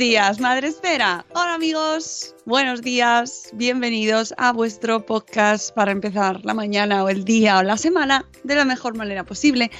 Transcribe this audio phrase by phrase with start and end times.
[0.00, 1.26] días, Madre Esfera.
[1.34, 7.58] Hola amigos, buenos días, bienvenidos a vuestro podcast para empezar la mañana o el día
[7.58, 9.70] o la semana de la mejor manera posible.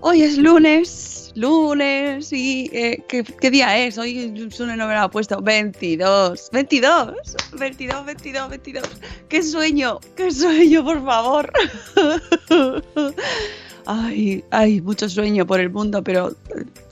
[0.00, 3.98] Hoy es lunes, lunes y eh, ¿qué, qué día es?
[3.98, 5.42] Hoy Sune no me lo ha puesto.
[5.42, 7.12] 22, 22,
[7.52, 8.84] 22, 22, 22.
[9.28, 10.00] ¡Qué sueño!
[10.16, 11.52] ¡Qué sueño, por favor!
[13.86, 16.34] Ay, hay mucho sueño por el mundo, pero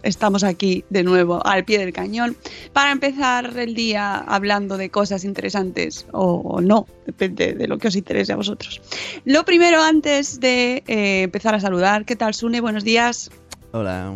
[0.02, 2.36] estamos aquí de nuevo al pie del cañón
[2.72, 7.96] para empezar el día hablando de cosas interesantes o, no, depende de lo que os
[7.96, 8.82] interese a vosotros.
[9.24, 12.60] Lo primero, antes de eh, empezar a saludar, ¿qué tal, Sune?
[12.60, 13.30] Buenos días.
[13.72, 14.12] Hola.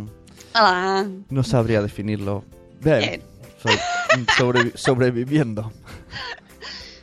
[0.54, 1.08] Hola.
[1.30, 2.44] No sabría definirlo.
[2.82, 3.22] Bien.
[4.74, 5.72] Sobreviviendo.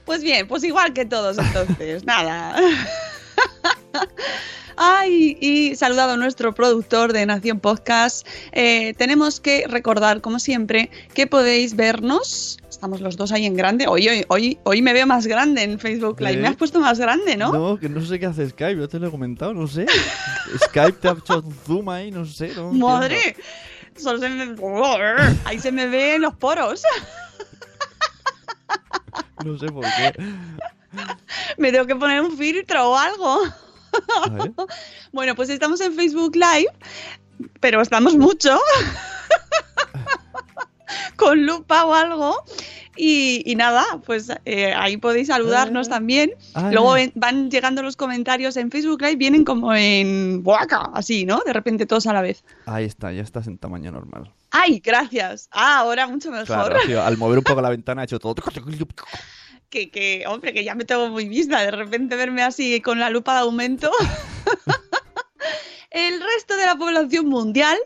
[0.05, 2.55] Pues bien, pues igual que todos entonces, nada.
[4.75, 8.28] Ay, y saludado a nuestro productor de Nación Podcast.
[8.51, 12.59] Eh, tenemos que recordar, como siempre, que podéis vernos.
[12.69, 13.88] Estamos los dos ahí en grande.
[13.88, 16.34] Hoy, hoy, hoy, hoy me veo más grande en Facebook Live.
[16.34, 16.38] ¿Eh?
[16.38, 17.51] Me has puesto más grande, ¿no?
[17.51, 19.85] No, que no sé qué hace Skype, yo te lo he comentado, no sé.
[20.66, 22.47] Skype te ha hecho un zoom ahí, no sé.
[22.47, 22.88] No entiendo.
[22.88, 23.35] Madre.
[23.95, 24.55] Solo se me...
[25.45, 26.84] Ahí se me ven los poros.
[29.45, 30.13] No sé por qué.
[31.57, 33.41] Me tengo que poner un filtro o algo.
[35.11, 36.71] Bueno, pues estamos en Facebook Live,
[37.59, 38.59] pero estamos mucho.
[41.15, 42.43] Con lupa o algo.
[42.95, 45.91] Y, y nada, pues eh, ahí podéis saludarnos Ah.
[45.91, 46.31] también.
[46.53, 46.69] Ah.
[46.71, 51.41] Luego ven- van llegando los comentarios en Facebook Live, vienen como en Waka, así, ¿no?
[51.43, 52.43] De repente todos a la vez.
[52.67, 54.31] Ahí está, ya estás en tamaño normal.
[54.51, 55.49] ¡Ay, gracias!
[55.51, 56.45] Ah, ahora mucho mejor.
[56.45, 58.35] Claro, tío, al mover un poco la ventana ha hecho todo.
[59.73, 63.09] Que, que, hombre, que ya me tengo muy vista, de repente verme así con la
[63.09, 63.91] lupa de aumento.
[65.89, 67.78] El resto de la población mundial,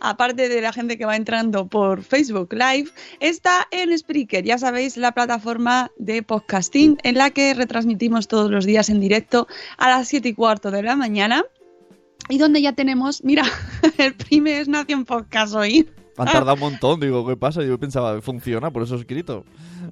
[0.00, 4.96] aparte de la gente que va entrando por Facebook Live, está en Spreaker, ya sabéis,
[4.96, 9.48] la plataforma de podcasting en la que retransmitimos todos los días en directo
[9.78, 11.44] a las 7 y cuarto de la mañana.
[12.28, 13.44] Y donde ya tenemos, mira,
[13.98, 15.88] el primer Nación Podcast hoy.
[16.18, 17.62] Han tardado un montón, digo, ¿qué pasa?
[17.62, 19.44] Yo pensaba, funciona, por eso he escrito.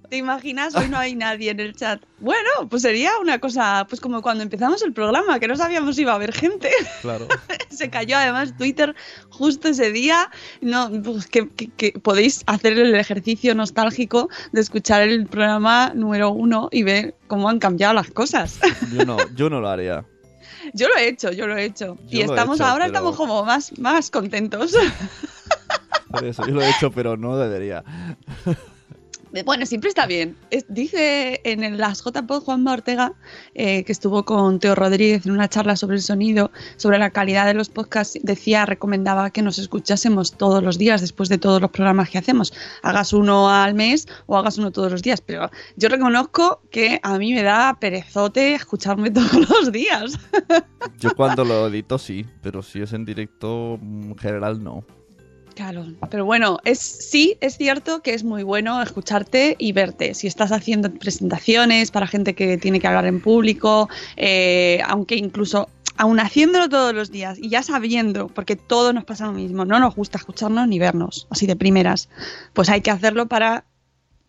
[0.08, 0.75] ¿Te imaginas?
[0.76, 2.03] Hoy no hay nadie en el chat.
[2.19, 6.02] Bueno, pues sería una cosa, pues como cuando empezamos el programa, que no sabíamos si
[6.02, 6.70] iba a haber gente.
[7.00, 7.26] Claro.
[7.70, 8.94] Se cayó además Twitter
[9.31, 10.31] justo ese día.
[10.61, 16.31] No, pues que, que- que podéis hacer el ejercicio nostálgico de escuchar el programa número
[16.31, 18.58] uno y ver cómo han cambiado las cosas.
[18.93, 20.05] Yo no, yo no lo haría.
[20.75, 21.96] Yo lo he hecho, yo lo he hecho.
[22.08, 24.75] Yo y lo he estamos hecho, ahora pero- estamos como más, más contentos.
[26.11, 27.85] Por eso, yo lo he hecho, pero no debería.
[29.45, 30.37] Bueno, siempre está bien.
[30.51, 33.12] Es- dice en el- las JPod Juanma Ortega,
[33.55, 37.47] eh, que estuvo con Teo Rodríguez en una charla sobre el sonido, sobre la calidad
[37.47, 41.71] de los podcasts, decía, recomendaba que nos escuchásemos todos los días después de todos los
[41.71, 42.53] programas que hacemos.
[42.83, 45.21] Hagas uno al mes o hagas uno todos los días.
[45.21, 50.19] Pero yo reconozco que a mí me da perezote escucharme todos los días.
[50.99, 54.85] Yo cuando lo edito sí, pero si es en directo, en general no.
[56.11, 60.15] Pero bueno, es sí, es cierto que es muy bueno escucharte y verte.
[60.15, 65.69] Si estás haciendo presentaciones para gente que tiene que hablar en público, eh, aunque incluso
[66.01, 69.79] aún haciéndolo todos los días y ya sabiendo, porque todo nos pasa lo mismo, no
[69.79, 72.09] nos gusta escucharnos ni vernos, así de primeras,
[72.55, 73.67] pues hay que hacerlo para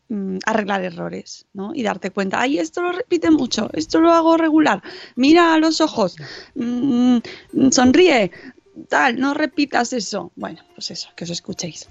[0.10, 1.74] mm, arreglar errores, ¿no?
[1.74, 4.84] Y darte cuenta, ay, esto lo repite mucho, esto lo hago regular,
[5.16, 6.18] mira a los ojos,
[6.56, 7.20] mm,
[7.72, 8.32] sonríe,
[8.88, 10.32] tal, no repitas eso.
[10.36, 11.88] Bueno, pues eso, que os escuchéis.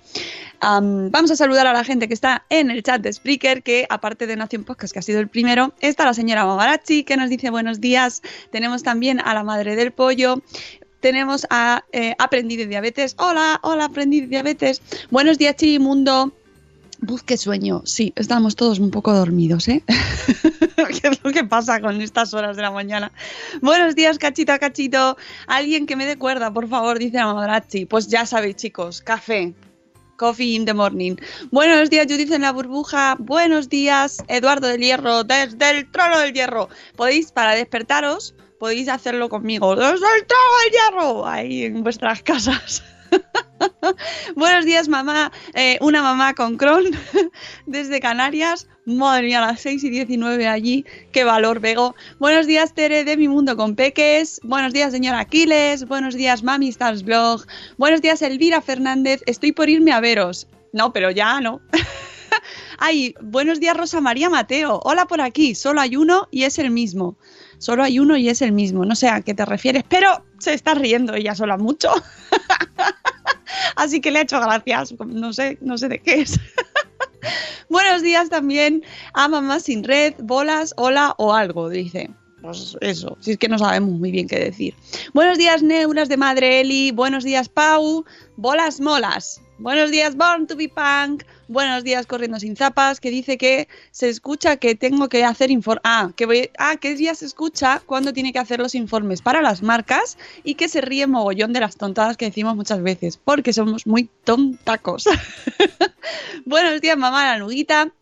[0.61, 3.87] Am, vamos a saludar a la gente que está en el chat de Spreaker, que
[3.89, 7.31] aparte de Nación Podcast, que ha sido el primero, está la señora Mamarachi, que nos
[7.31, 8.23] dice buenos días.
[8.51, 10.43] Tenemos también a la madre del pollo.
[11.01, 13.15] Tenemos a eh, Aprendí de Diabetes.
[13.19, 14.83] Hola, hola, Aprendí de Diabetes.
[15.11, 16.33] Buenos días, Chirimundo.
[17.03, 17.83] Buf, qué sueño.
[17.87, 19.83] Sí, estamos todos un poco dormidos, ¿eh?
[21.01, 23.11] ¿Qué es lo que pasa con estas horas de la mañana?
[23.63, 25.17] Buenos días, cachito a cachito.
[25.47, 27.87] Alguien que me dé cuerda, por favor, dice la Mamarachi.
[27.87, 29.55] Pues ya sabéis, chicos, café.
[30.17, 31.17] Coffee in the morning.
[31.51, 33.17] Buenos días, Judith en la burbuja.
[33.19, 36.69] Buenos días, Eduardo del Hierro, desde el trono del hierro.
[36.97, 39.75] Podéis, para despertaros, podéis hacerlo conmigo.
[39.75, 41.27] Desde el trono del hierro.
[41.27, 42.83] Ahí en vuestras casas.
[44.37, 45.33] Buenos días, mamá.
[45.55, 46.85] Eh, una mamá con Cron
[47.67, 48.69] desde Canarias.
[48.87, 50.85] Madre mía, a las 6 y 19 allí.
[51.13, 51.95] Qué valor, Bego.
[52.19, 54.41] Buenos días, Tere de Mi Mundo con Peques.
[54.43, 55.87] Buenos días, señora Aquiles.
[55.87, 57.45] Buenos días, Mami Stars Blog.
[57.77, 59.23] Buenos días, Elvira Fernández.
[59.27, 60.49] Estoy por irme a veros.
[60.73, 61.61] No, pero ya no.
[62.79, 64.81] Ay, buenos días, Rosa María Mateo.
[64.85, 65.55] Hola por aquí.
[65.55, 67.17] Solo hay uno y es el mismo.
[67.61, 68.87] Solo hay uno y es el mismo.
[68.87, 71.91] No sé a qué te refieres, pero se está riendo ella sola mucho.
[73.77, 74.95] Así que le he hecho gracias.
[75.07, 76.41] No sé, no sé de qué es.
[77.69, 82.11] Buenos días también a Mamá Sin Red, Bolas, Hola o algo, dice.
[82.41, 84.75] Pues eso, si es que no sabemos muy bien qué decir.
[85.13, 86.93] Buenos días, Neuras de Madre Eli.
[86.93, 88.07] Buenos días, Pau.
[88.37, 89.43] Bolas molas.
[89.61, 91.23] Buenos días, Born to be Punk.
[91.47, 95.83] Buenos días, Corriendo sin Zapas, que dice que se escucha que tengo que hacer informes.
[95.85, 96.51] Ah, que voy...
[96.59, 100.55] ah, que ya se escucha cuando tiene que hacer los informes para las marcas y
[100.55, 105.05] que se ríe mogollón de las tontadas que decimos muchas veces, porque somos muy tontacos.
[106.47, 107.93] Buenos días, mamá la nuguita.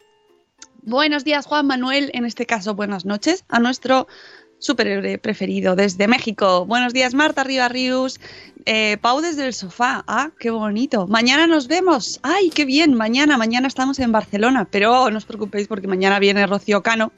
[0.82, 2.12] Buenos días, Juan Manuel.
[2.14, 4.06] En este caso, buenas noches a nuestro
[4.58, 6.66] superhéroe preferido desde México.
[6.66, 8.20] Buenos días, Marta Ribarrius.
[8.64, 10.05] Eh, Pau desde el sofá.
[10.06, 11.06] Ah, qué bonito.
[11.06, 12.20] Mañana nos vemos.
[12.22, 12.94] Ay, qué bien.
[12.94, 14.66] Mañana, mañana estamos en Barcelona.
[14.70, 17.12] Pero no os preocupéis porque mañana viene Rocío Cano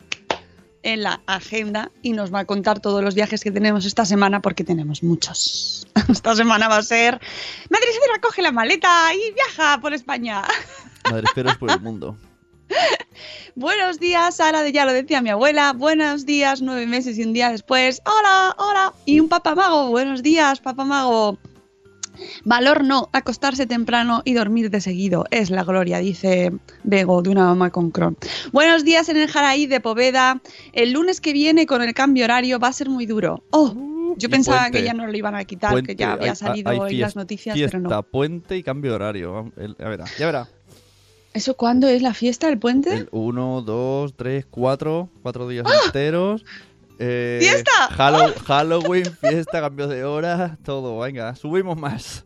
[0.83, 4.41] en la agenda y nos va a contar todos los viajes que tenemos esta semana
[4.41, 5.87] porque tenemos muchos.
[6.09, 7.21] Esta semana va a ser
[7.69, 10.43] Madre Esfera coge la maleta y viaja por España.
[11.11, 12.17] Madre Esfera es por el mundo.
[13.55, 15.73] Buenos días, Sara de ya lo decía mi abuela.
[15.73, 18.01] Buenos días, nueve meses y un día después.
[18.05, 18.93] Hola, hola.
[19.05, 19.89] Y un papamago.
[19.89, 21.39] Buenos días, papamago.
[22.45, 25.25] Valor no, acostarse temprano y dormir de seguido.
[25.31, 26.53] Es la gloria, dice
[26.85, 28.17] Bego, de una mamá con Cron.
[28.53, 30.41] Buenos días en el Jaraí de Poveda.
[30.73, 33.43] El lunes que viene con el cambio horario va a ser muy duro.
[33.51, 33.73] Oh,
[34.19, 34.79] yo Y pensaba puente.
[34.79, 37.17] que ya no lo iban a quitar, Puente, que ya había hay- salido hay las
[37.17, 38.03] noticias, fiesta, pero no.
[38.03, 39.53] puente y cambio de horario.
[39.79, 40.49] Ya verá, ya verá.
[41.33, 42.93] ¿Eso cuándo es la fiesta, el puente?
[42.95, 46.45] El 1, 2, 3, 4, cuatro días enteros.
[46.99, 47.71] Eh, ¡Fiesta!
[47.97, 50.99] Hallow- Halloween, fiesta, cambio de hora, todo.
[50.99, 52.25] Venga, subimos más.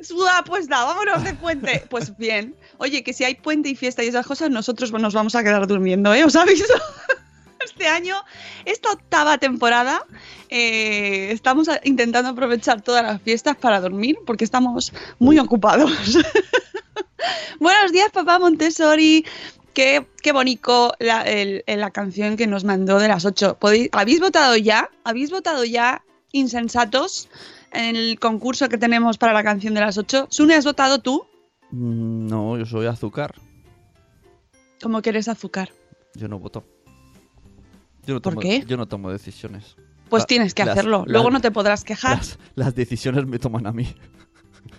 [0.00, 1.84] Suda puesta, vámonos de puente.
[1.88, 2.54] Pues bien.
[2.78, 5.66] Oye, que si hay puente y fiesta y esas cosas, nosotros nos vamos a quedar
[5.66, 6.24] durmiendo, ¿eh?
[6.24, 6.64] ¿Os aviso?
[7.64, 8.16] Este año,
[8.64, 10.02] esta octava temporada,
[10.48, 15.90] eh, estamos intentando aprovechar todas las fiestas para dormir porque estamos muy ocupados.
[17.60, 19.24] Buenos días, papá Montessori.
[19.74, 23.58] Qué, qué bonito la, el- la canción que nos mandó de las 8.
[23.92, 24.90] ¿Habéis votado ya?
[25.04, 27.28] ¿Habéis votado ya, insensatos,
[27.72, 30.26] en el concurso que tenemos para la canción de las 8?
[30.30, 31.24] ¿Sune, has votado tú?
[31.70, 33.34] Mm, No, yo soy azúcar.
[34.82, 35.70] Como que eres azúcar.
[36.14, 36.64] Yo no voto.
[38.06, 38.64] Yo no ¿Por tomo, qué?
[38.66, 39.76] Yo no tomo decisiones.
[40.08, 41.00] Pues La- tienes que las- hacerlo.
[41.00, 42.16] las- Luego no te podrás quejar.
[42.16, 43.86] Las, las decisiones me toman a mí.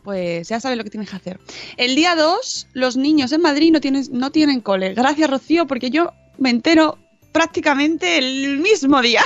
[0.03, 1.39] Pues ya sabes lo que tienes que hacer.
[1.77, 4.93] El día 2, los niños en Madrid no tienen, no tienen cole.
[4.93, 6.97] Gracias, Rocío, porque yo me entero
[7.31, 9.23] prácticamente el mismo día.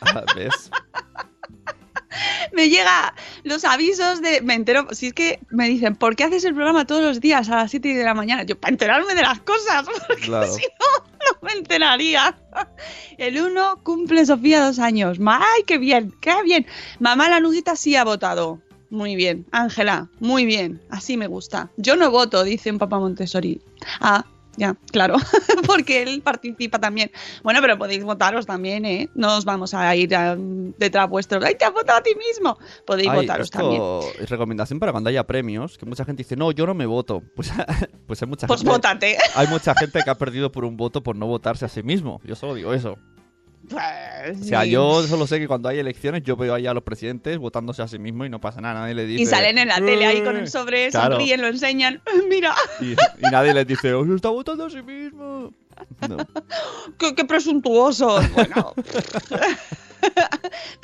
[0.00, 0.70] Ah, ¿Ves?
[2.52, 4.40] me llega los avisos de.
[4.42, 4.86] Me entero.
[4.92, 7.70] Si es que me dicen, ¿por qué haces el programa todos los días a las
[7.70, 8.42] 7 de la mañana?
[8.44, 10.52] Yo, para enterarme de las cosas, porque Claro.
[10.52, 12.36] si no, no me enteraría.
[13.18, 15.18] El 1 cumple Sofía dos años.
[15.26, 16.12] ¡Ay, qué bien!
[16.20, 16.66] ¡Qué bien!
[16.98, 18.60] Mamá la nudita sí ha votado.
[18.92, 19.46] Muy bien.
[19.52, 20.80] Ángela, muy bien.
[20.90, 21.70] Así me gusta.
[21.78, 23.58] Yo no voto, dice un papá Montessori.
[24.00, 24.26] Ah,
[24.58, 25.16] ya, claro,
[25.66, 27.10] porque él participa también.
[27.42, 29.08] Bueno, pero podéis votaros también, ¿eh?
[29.14, 31.42] No os vamos a ir a- detrás vuestros.
[31.42, 32.58] ¡Ay, te has votado a ti mismo!
[32.86, 33.82] Podéis Ay, votaros esto también.
[34.20, 37.22] es recomendación para cuando haya premios, que mucha gente dice, no, yo no me voto.
[37.34, 37.50] Pues,
[38.06, 38.72] pues hay mucha Pues gente.
[38.72, 39.16] vótate.
[39.36, 42.20] Hay mucha gente que ha perdido por un voto por no votarse a sí mismo.
[42.24, 42.98] Yo solo digo eso.
[43.68, 46.82] Pues, O sea, yo solo sé que cuando hay elecciones yo veo ahí a los
[46.82, 48.80] presidentes votándose a sí mismo y no pasa nada.
[48.80, 49.22] Nadie le dice...
[49.22, 50.46] Y salen en la tele ahí con el "Eh".
[50.48, 51.14] sobre, Claro.
[51.16, 52.02] sonríen, lo enseñan.
[52.28, 55.52] Mira, Y, y nadie les dice, os está votando a sí mismo.
[56.08, 56.16] No.
[56.98, 58.30] qué, qué presuntuosos.
[58.34, 58.74] Bueno,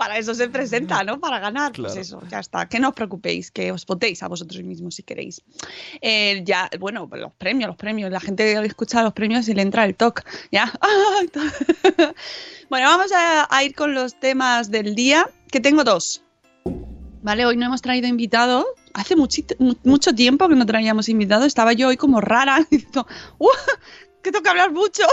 [0.09, 1.21] para eso se presenta, ¿no?
[1.21, 1.73] Para ganar.
[1.73, 2.67] Pues eso, ya está.
[2.67, 5.43] Que no os preocupéis, que os votéis a vosotros mismos si queréis.
[6.01, 8.11] Eh, ya, bueno, los premios, los premios.
[8.11, 10.23] La gente escucha los premios y le entra el toque.
[10.51, 10.73] Ya.
[12.71, 16.23] Bueno, vamos a, a ir con los temas del día, que tengo dos.
[17.23, 18.67] Vale, hoy no hemos traído invitado.
[18.95, 21.45] Hace muchit- mu- mucho tiempo que no traíamos invitado.
[21.47, 23.07] Estaba yo hoy como rara, diciendo,
[23.39, 23.49] ¡Uh!
[24.23, 25.03] Que toca hablar mucho.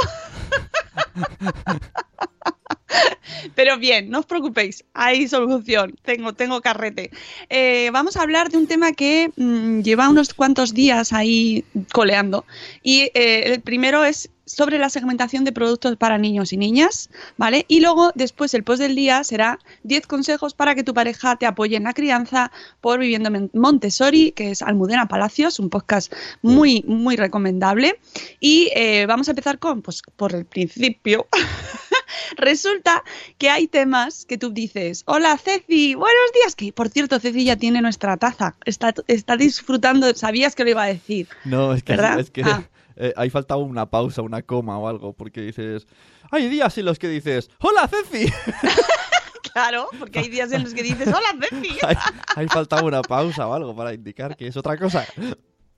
[3.56, 7.12] Pero bien, no os preocupéis, hay solución, tengo, tengo carrete.
[7.50, 12.46] Eh, vamos a hablar de un tema que mm, lleva unos cuantos días ahí coleando.
[12.84, 17.66] Y eh, el primero es sobre la segmentación de productos para niños y niñas, ¿vale?
[17.68, 21.48] Y luego, después, el post del día será 10 consejos para que tu pareja te
[21.48, 26.84] apoye en la crianza por Viviendo Men- Montessori, que es Almudena Palacios, un podcast muy,
[26.88, 28.00] muy recomendable.
[28.40, 31.28] Y eh, vamos a empezar con, pues, por el principio.
[32.38, 33.04] Resulta
[33.38, 37.56] que hay temas que tú dices, hola Ceci, buenos días, que por cierto Ceci ya
[37.56, 41.28] tiene nuestra taza, está, está disfrutando, sabías que lo iba a decir.
[41.46, 42.20] No, es que, ¿Verdad?
[42.20, 42.64] es que Ah.
[42.96, 45.88] eh, ahí faltaba una pausa, una coma o algo, porque dices...
[46.32, 48.32] Hay días en los que dices, ¡Hola, Ceci!
[49.54, 51.78] Claro, porque hay días en los que dices, hola Ceci.
[51.84, 51.96] ahí,
[52.36, 55.08] ahí faltaba una pausa o algo para indicar que es otra cosa.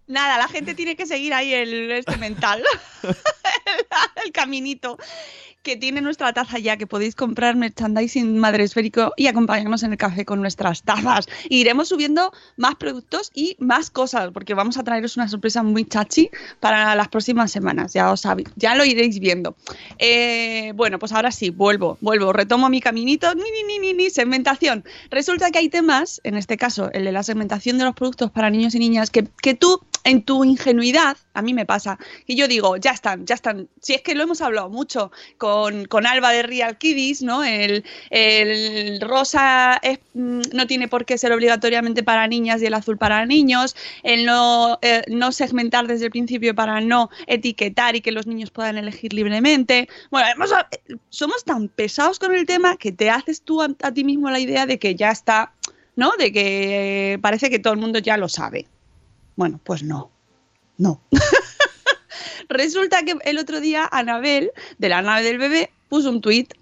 [0.08, 2.64] Nada, la gente tiene que seguir ahí el este mental,
[4.26, 4.98] el, caminito
[5.64, 9.98] que tiene nuestra taza ya, que podéis comprar merchandising madre esférico y acompañarnos en el
[9.98, 11.28] café con nuestras tazas.
[11.50, 15.84] Y iremos subiendo más productos y más cosas, porque vamos a traeros una sorpresa muy
[15.84, 16.30] chachi
[16.62, 19.58] para las próximas semanas, ya os sabe- ya lo iréis viendo.
[20.00, 24.10] Eh, bueno, pues ahora sí, vuelvo, vuelvo, retomo mi caminito, ni, ni, ni, ni, ni,
[24.10, 24.86] segmentación.
[25.10, 28.50] Resulta que hay temas, en este caso, el de la segmentación de los productos para
[28.50, 32.48] niños y niñas, que, que tú, en tu ingenuidad, a mí me pasa, que yo
[32.48, 33.68] digo, ya están, ya están.
[33.82, 37.44] Si es que lo hemos hablado mucho con, con Alba de Real Kiddies, ¿no?
[37.44, 39.80] El, el rosa
[40.14, 44.26] mm, no tiene por qué ser obligatoriamente para niñas y el azul para niños, el
[44.26, 48.78] no, eh, no segmentar desde el principio para no etiquetar y que los niños puedan
[48.78, 49.88] elegir libremente.
[50.12, 50.52] Bueno, hemos-
[51.10, 54.40] somos tan pesados con el tema que te haces tú a, a ti mismo la
[54.40, 55.54] idea de que ya está,
[55.96, 56.12] ¿no?
[56.18, 58.68] De que eh, parece que todo el mundo ya lo sabe.
[59.36, 60.12] Bueno, pues no.
[60.78, 61.02] No.
[62.50, 66.54] Resulta que el otro día Anabel, de la nave del bebé, puso un tuit.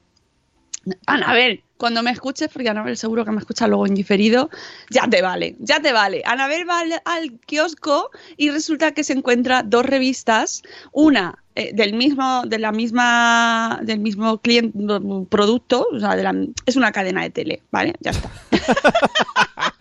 [1.08, 4.50] Anabel, cuando me escuches, porque Anabel seguro que me escucha luego en diferido,
[4.92, 6.22] ya te vale, ya te vale.
[6.26, 11.94] Anabel va al, al kiosco y resulta que se encuentra dos revistas, una eh, del
[11.94, 14.78] mismo, de la misma, del mismo cliente,
[15.30, 16.36] producto, o sea, de la-
[16.68, 17.96] es una cadena de tele, ¿vale?
[18.00, 18.30] Ya está.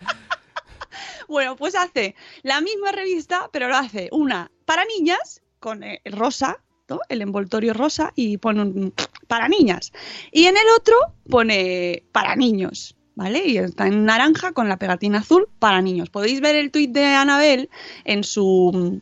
[1.27, 6.63] Bueno, pues hace la misma revista, pero lo hace una para niñas, con eh, rosa,
[6.89, 6.99] ¿no?
[7.09, 8.93] el envoltorio rosa, y pone un
[9.27, 9.91] para niñas.
[10.31, 10.95] Y en el otro
[11.29, 13.45] pone para niños, ¿vale?
[13.45, 16.09] Y está en naranja con la pegatina azul para niños.
[16.09, 17.69] Podéis ver el tuit de Anabel
[18.03, 19.01] en su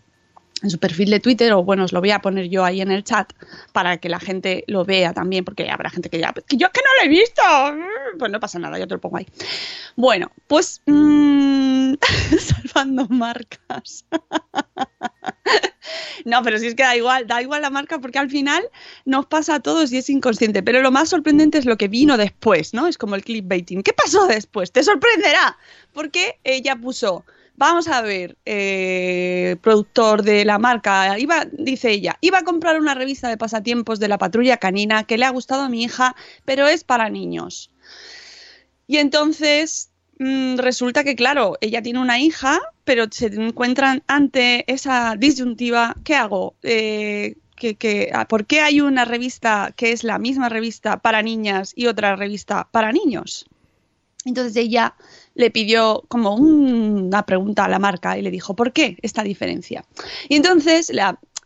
[0.64, 2.90] en su perfil de Twitter, o bueno, os lo voy a poner yo ahí en
[2.92, 3.32] el chat
[3.74, 6.68] para que la gente lo vea también, porque habrá gente que dirá, "Pues que yo
[6.68, 7.42] es que no lo he visto.
[8.18, 9.28] Pues no pasa nada, yo te lo pongo ahí.
[9.96, 11.94] Bueno, pues mm,
[12.40, 14.06] salvando marcas.
[16.26, 18.64] No, pero si es que da igual, da igual la marca porque al final
[19.06, 20.64] nos pasa a todos y es inconsciente.
[20.64, 22.88] Pero lo más sorprendente es lo que vino después, ¿no?
[22.88, 23.84] Es como el clickbaiting.
[23.84, 24.72] ¿Qué pasó después?
[24.72, 25.58] Te sorprenderá.
[25.92, 32.40] Porque ella puso, vamos a ver, eh, productor de la marca, iba, dice ella, iba
[32.40, 35.70] a comprar una revista de pasatiempos de la patrulla canina que le ha gustado a
[35.70, 37.72] mi hija, pero es para niños.
[38.88, 45.16] Y entonces mm, resulta que, claro, ella tiene una hija, pero se encuentran ante esa
[45.18, 45.96] disyuntiva.
[46.04, 46.56] ¿Qué hago?
[46.64, 51.72] Eh, que, ah, ¿Por qué hay una revista que es la misma revista para niñas
[51.76, 53.46] y otra revista para niños?
[54.26, 54.96] Entonces ella
[55.36, 59.24] le pidió como un- una pregunta a la marca y le dijo, ¿por qué esta
[59.24, 59.86] diferencia?
[60.30, 60.92] Y entonces,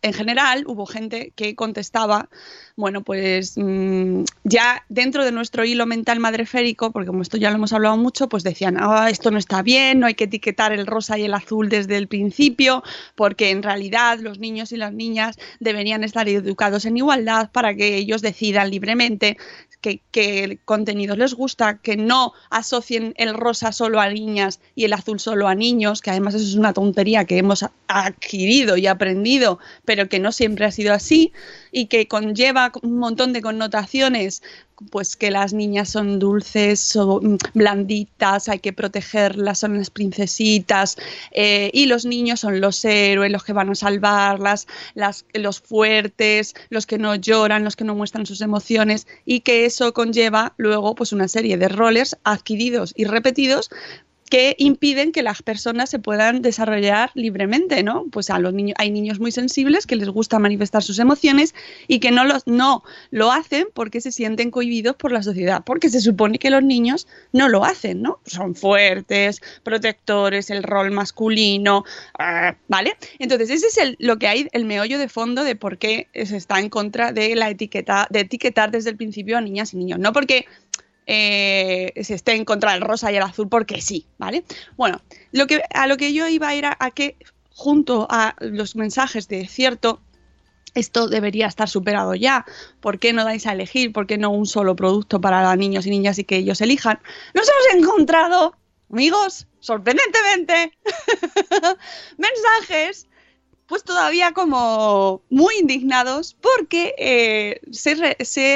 [0.01, 2.29] en general, hubo gente que contestaba,
[2.77, 7.55] bueno, pues mm, ya dentro de nuestro hilo mental madreférico, porque como esto ya lo
[7.55, 10.85] hemos hablado mucho, pues decían, ah, esto no está bien, no hay que etiquetar el
[10.85, 12.83] rosa y el azul desde el principio,
[13.15, 17.95] porque en realidad los niños y las niñas deberían estar educados en igualdad para que
[17.95, 19.37] ellos decidan libremente
[19.81, 24.93] qué, qué contenidos les gusta, que no asocien el rosa solo a niñas y el
[24.93, 29.57] azul solo a niños, que además eso es una tontería que hemos adquirido y aprendido,
[29.83, 31.31] pero que no siempre ha sido así
[31.71, 34.41] y que conlleva un montón de connotaciones
[34.91, 40.97] pues que las niñas son dulces o mm, blanditas, hay que protegerlas, son las princesitas,
[41.31, 46.53] eh, y los niños son los héroes, los que van a salvarlas, las, los fuertes,
[46.69, 50.95] los que no lloran, los que no muestran sus emociones, y que eso conlleva luego
[50.95, 53.69] pues una serie de roles adquiridos y repetidos
[54.29, 58.05] que impiden que las personas se puedan desarrollar libremente, ¿no?
[58.11, 61.55] Pues a los niños hay niños muy sensibles que les gusta manifestar sus emociones
[61.87, 65.89] y que no los no lo hacen porque se sienten cohibidos por la sociedad, porque
[65.89, 68.19] se supone que los niños no lo hacen, ¿no?
[68.25, 71.85] Son fuertes, protectores, el rol masculino,
[72.19, 72.97] ah, ¿vale?
[73.19, 76.35] Entonces ese es el, lo que hay el meollo de fondo de por qué se
[76.35, 79.99] está en contra de la etiqueta de etiquetar desde el principio a niñas y niños,
[79.99, 80.45] no porque
[81.07, 84.43] eh, se esté en contra del rosa y el azul porque sí, ¿vale?
[84.75, 87.15] Bueno, lo que, a lo que yo iba era a que
[87.49, 90.01] junto a los mensajes de cierto,
[90.75, 92.45] esto debería estar superado ya,
[92.81, 93.93] ¿por qué no dais a elegir?
[93.93, 96.99] ¿Por qué no un solo producto para niños y niñas y que ellos elijan?
[97.33, 98.55] Nos hemos encontrado,
[98.91, 100.77] amigos, sorprendentemente,
[102.17, 103.07] mensajes
[103.67, 107.59] pues todavía como muy indignados porque eh,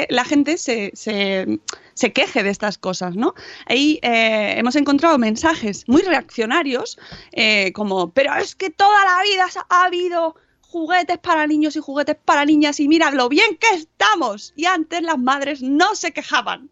[0.08, 1.60] la gente se, se-
[1.94, 3.34] se queje de estas cosas, ¿no?
[3.66, 6.98] Ahí eh, hemos encontrado mensajes muy reaccionarios
[7.32, 12.16] eh, como, pero es que toda la vida ha habido juguetes para niños y juguetes
[12.24, 14.54] para niñas y mira lo bien que estamos.
[14.56, 16.70] Y antes las madres no se quejaban.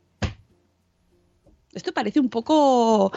[1.74, 3.12] Esto parece un poco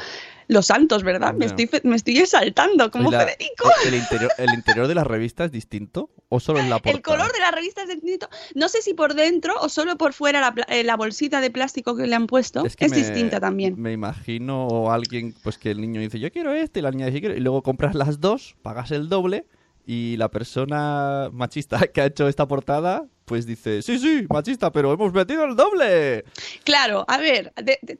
[0.54, 1.34] los santos, ¿verdad?
[1.34, 3.70] Me estoy, me estoy exaltando como ¿Y la- Federico.
[3.86, 6.10] El interior, ¿El interior de la revista es distinto?
[6.30, 6.96] ¿O solo es la portada?
[6.96, 8.30] El color de la revista es distinto.
[8.56, 11.96] No sé si por dentro o solo por fuera la, eh, la bolsita de plástico
[11.96, 13.76] que le han puesto es, que me- distinta también.
[13.82, 17.20] Me imagino alguien, pues que el niño dice, yo quiero este, y la niña dice,
[17.20, 19.46] quiero, y luego compras las dos, pagas el doble,
[19.86, 24.94] y la persona machista que ha hecho esta portada, pues dice, sí, sí, machista, pero
[24.94, 26.24] hemos metido el doble.
[26.64, 27.98] Claro, a ver, de- de-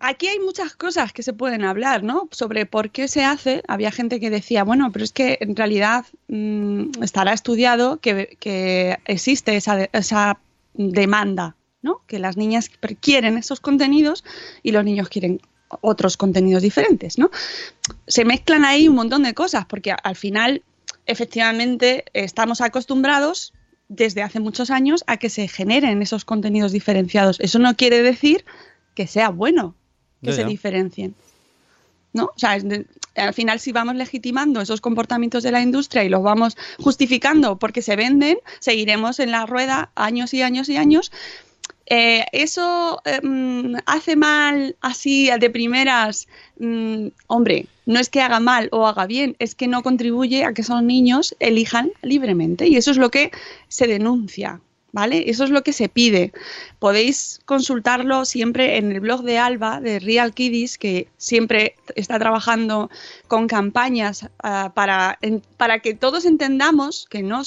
[0.00, 2.28] aquí hay muchas cosas que se pueden hablar, ¿no?
[2.30, 3.62] Sobre por qué se hace.
[3.68, 9.56] Había gente que decía, bueno, pero es que en realidad mm, estará estudiado que, existe
[9.56, 10.38] esa, esa
[10.74, 12.02] demanda, ¿no?
[12.06, 14.24] Que las niñas quieren esos contenidos
[14.62, 15.40] y los niños quieren
[15.80, 17.30] otros contenidos diferentes, ¿no?
[18.06, 20.62] Se mezclan ahí un montón de cosas porque al final,
[21.06, 23.52] efectivamente, estamos acostumbrados
[23.88, 27.40] desde hace muchos años a que se generen esos contenidos diferenciados.
[27.40, 28.44] Eso no quiere decir
[28.94, 29.74] que sea bueno
[30.22, 31.14] que se diferencien.
[32.12, 32.24] ¿No?
[32.24, 32.58] O sea,
[33.16, 37.82] al final si vamos legitimando esos comportamientos de la industria y los vamos justificando porque
[37.82, 41.12] se venden, seguiremos en la rueda años y años y años.
[41.90, 46.28] Eh, eso eh, mm, hace mal así de primeras,
[46.58, 50.52] mm, hombre, no es que haga mal o haga bien, es que no contribuye a
[50.52, 53.30] que esos niños elijan libremente y eso es lo que
[53.68, 54.60] se denuncia,
[54.92, 55.28] ¿vale?
[55.30, 56.32] Eso es lo que se pide.
[56.78, 62.90] Podéis consultarlo siempre en el blog de Alba, de Real Kiddies, que siempre está trabajando
[63.26, 67.42] con campañas ah, para, en- para que todos entendamos que no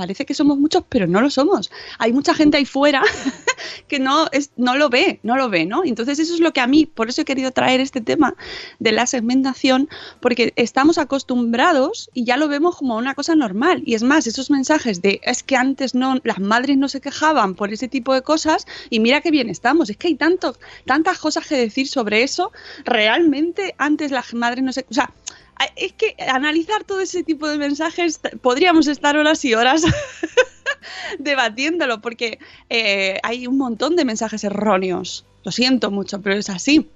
[0.00, 1.70] parece que somos muchos, pero no lo somos.
[1.98, 3.02] Hay mucha gente ahí fuera
[3.86, 5.84] que no, es, no lo ve, no lo ve, ¿no?
[5.84, 8.34] Entonces eso es lo que a mí, por eso he querido traer este tema
[8.78, 13.82] de la segmentación, porque estamos acostumbrados y ya lo vemos como una cosa normal.
[13.84, 17.54] Y es más, esos mensajes de es que antes no, las madres no se quejaban
[17.54, 19.90] por ese tipo de cosas y mira qué bien estamos.
[19.90, 22.52] Es que hay tanto, tantas cosas que decir sobre eso.
[22.86, 24.86] Realmente antes las madres no se...
[24.90, 25.12] O sea,
[25.76, 29.82] es que analizar todo ese tipo de mensajes podríamos estar horas y horas
[31.18, 35.26] debatiéndolo porque eh, hay un montón de mensajes erróneos.
[35.42, 36.88] Lo siento mucho, pero es así.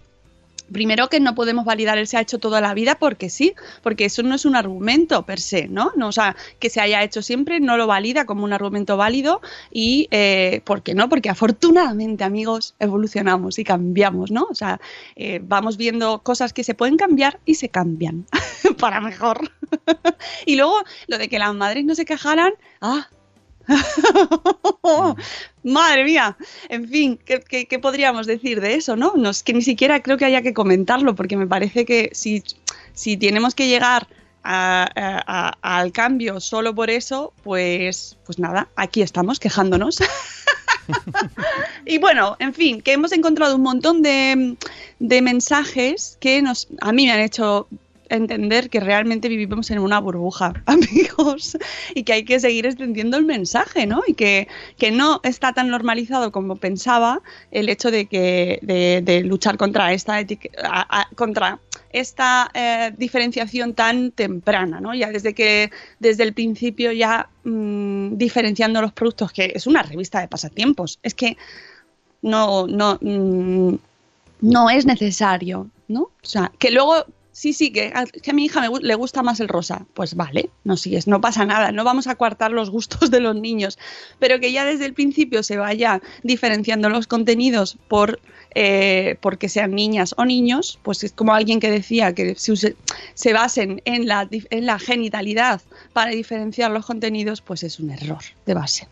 [0.72, 4.06] Primero que no podemos validar el se ha hecho toda la vida porque sí, porque
[4.06, 5.92] eso no es un argumento per se, ¿no?
[5.96, 9.40] no o sea, que se haya hecho siempre no lo valida como un argumento válido
[9.70, 11.08] y eh, ¿por qué no?
[11.08, 14.46] Porque afortunadamente, amigos, evolucionamos y cambiamos, ¿no?
[14.50, 14.80] O sea,
[15.16, 18.26] eh, vamos viendo cosas que se pueden cambiar y se cambian
[18.78, 19.50] para mejor.
[20.46, 23.08] y luego lo de que las madres no se quejaran, ah,
[25.62, 26.36] Madre mía.
[26.68, 29.14] En fin, ¿qué, podríamos decir de eso, no?
[29.16, 29.30] no?
[29.30, 32.42] Es que ni siquiera creo que haya que comentarlo, porque me parece que si,
[32.92, 34.06] si tenemos que llegar
[34.42, 40.00] al cambio solo por eso, pues, pues nada, aquí estamos quejándonos.
[41.86, 44.56] y bueno, en fin, que hemos encontrado un montón de,
[44.98, 47.68] de mensajes que nos, a mí me han hecho
[48.16, 51.56] entender que realmente vivimos en una burbuja, amigos,
[51.94, 54.02] y que hay que seguir extendiendo el mensaje, ¿no?
[54.06, 54.48] Y que,
[54.78, 60.18] que no está tan normalizado como pensaba el hecho de que de, luchar contra esta
[61.14, 61.58] contra
[61.94, 64.94] esta eh, diferenciación tan temprana, ¿no?
[64.94, 70.20] Ya desde que desde el principio ya mm, diferenciando los productos, que es una revista
[70.20, 71.36] de pasatiempos, es que
[72.20, 73.74] no, no, mm,
[74.40, 76.02] no es necesario, ¿no?
[76.02, 79.22] O sea, que luego sí, sí, que a, que a mi hija me le gusta
[79.22, 82.70] más el rosa, pues vale, no sigues, no pasa nada, no vamos a coartar los
[82.70, 83.78] gustos de los niños,
[84.18, 88.20] pero que ya desde el principio se vaya diferenciando los contenidos por
[88.56, 92.76] eh, porque sean niñas o niños, pues es como alguien que decía que se,
[93.14, 95.60] se basen en la, genitalidad
[95.92, 98.88] para diferenciar los contenidos, pues es un error de base.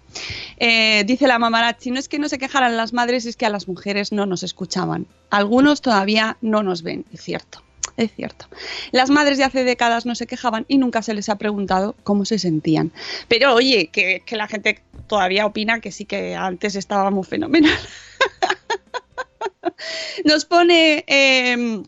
[0.57, 3.51] Eh, dice la mamarachi, no es que no se quejaran las madres, es que a
[3.51, 5.07] las mujeres no nos escuchaban.
[5.31, 7.63] Algunos todavía no nos ven, es cierto.
[7.97, 8.47] Es cierto.
[8.91, 12.25] Las madres de hace décadas no se quejaban y nunca se les ha preguntado cómo
[12.25, 12.93] se sentían.
[13.29, 17.79] Pero oye, que, la gente todavía opina que sí que antes estaba muy fenomenal.
[20.25, 21.83] Nos pone eh,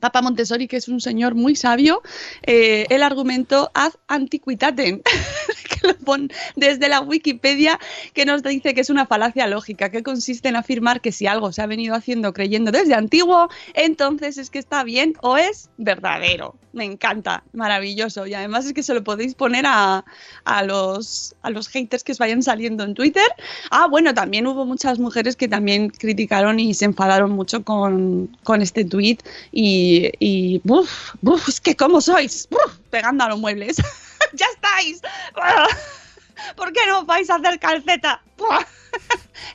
[0.00, 2.02] Papa Montessori, que es un señor muy sabio,
[2.42, 5.00] eh, el argumento ad antiquitatem,
[5.70, 7.78] que lo pone desde la Wikipedia,
[8.12, 11.52] que nos dice que es una falacia lógica, que consiste en afirmar que si algo
[11.52, 16.56] se ha venido haciendo creyendo desde antiguo, entonces es que está bien o es verdadero.
[16.76, 18.26] Me encanta, maravilloso.
[18.26, 20.04] Y además es que se lo podéis poner a,
[20.44, 23.26] a los, a los haters que os vayan saliendo en Twitter.
[23.70, 28.60] Ah, bueno, también hubo muchas mujeres que también criticaron y se enfadaron mucho con, con
[28.60, 29.16] este tweet
[29.52, 32.46] y, y buf, buf, es que ¿cómo sois?
[32.50, 33.78] Buf, pegando a los muebles.
[34.34, 35.00] ya estáis.
[36.56, 38.22] ¿Por qué no vais a hacer calceta?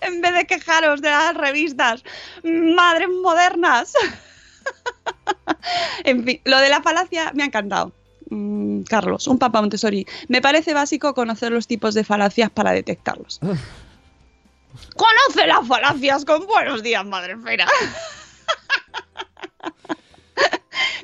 [0.02, 2.04] En vez de quejaros de las revistas.
[2.44, 3.94] Madres modernas.
[6.04, 7.94] en fin, lo de la falacia me ha encantado.
[8.30, 10.06] Mm, Carlos, un papa Montessori.
[10.28, 13.40] Me parece básico conocer los tipos de falacias para detectarlos.
[14.96, 17.68] Conoce las falacias con buenos días, madre fera.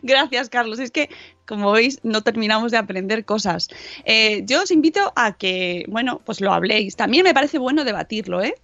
[0.02, 0.80] Gracias, Carlos.
[0.80, 1.10] Es que,
[1.46, 3.68] como veis, no terminamos de aprender cosas.
[4.06, 6.96] Eh, yo os invito a que, bueno, pues lo habléis.
[6.96, 8.56] También me parece bueno debatirlo, ¿eh?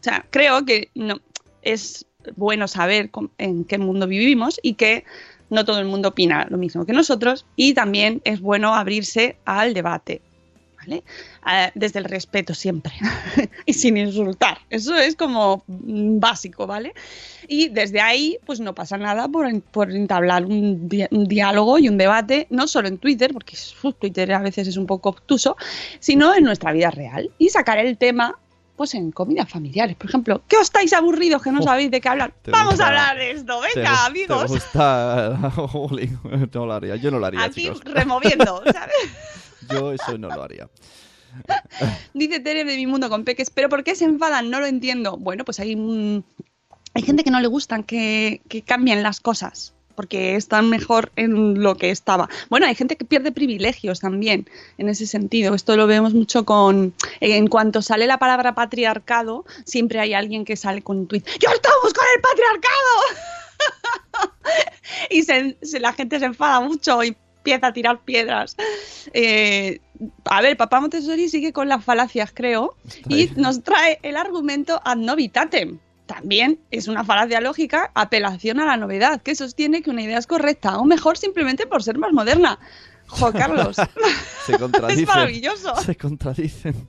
[0.00, 1.20] O sea, creo que no
[1.62, 5.04] es bueno saber en qué mundo vivimos y que
[5.50, 9.74] no todo el mundo opina lo mismo que nosotros y también es bueno abrirse al
[9.74, 10.20] debate.
[11.42, 12.92] Ah, desde el respeto siempre
[13.66, 14.58] y sin insultar.
[14.70, 16.92] Eso es como mm, básico, ¿vale?
[17.48, 21.98] Y desde ahí, pues no pasa nada por, por entablar un, un diálogo y un
[21.98, 23.56] debate, no solo en Twitter, porque
[23.98, 25.56] Twitter a veces es un poco obtuso,
[26.00, 28.38] sino en nuestra vida real y sacar el tema.
[28.76, 30.42] Pues en comidas familiares, por ejemplo.
[30.46, 32.32] ¿Qué os estáis aburridos que no Uf, sabéis de qué hablar?
[32.42, 34.42] te Vamos gusta- a hablar de esto, Te venga, gus- amigos.
[34.42, 35.52] Te gusta...
[36.52, 36.96] No lo haría.
[36.96, 37.80] Yo no lo haría, Aquí chicos.
[37.84, 38.94] removiendo, ¿sabes?
[39.70, 40.68] Yo eso no lo haría.
[42.14, 44.50] Dice Tere de mi mundo con peques, pero ¿por qué se enfadan?
[44.50, 45.16] No lo entiendo.
[45.16, 46.22] Bueno, pues hay,
[46.94, 51.60] hay gente que no le gustan que, que cambien las cosas, porque están mejor en
[51.62, 52.28] lo que estaba.
[52.50, 55.54] Bueno, hay gente que pierde privilegios también en ese sentido.
[55.54, 56.94] Esto lo vemos mucho con...
[57.20, 61.26] En cuanto sale la palabra patriarcado, siempre hay alguien que sale con un tuit.
[61.26, 62.92] ¡Yo estamos con el patriarcado!
[65.10, 68.56] y se- se- la gente se enfada mucho y empieza a tirar piedras.
[69.12, 69.80] Eh,
[70.24, 72.76] a ver, Papá Montessori sigue con las falacias, creo,
[73.08, 75.78] y nos trae el argumento ad novitatem.
[76.06, 80.26] También es una falacia lógica, apelación a la novedad, que sostiene que una idea es
[80.26, 82.58] correcta, o mejor simplemente por ser más moderna.
[83.08, 83.76] Jo, Carlos,
[84.46, 85.02] Se contradicen.
[85.04, 85.76] es maravilloso.
[85.76, 86.88] Se contradicen.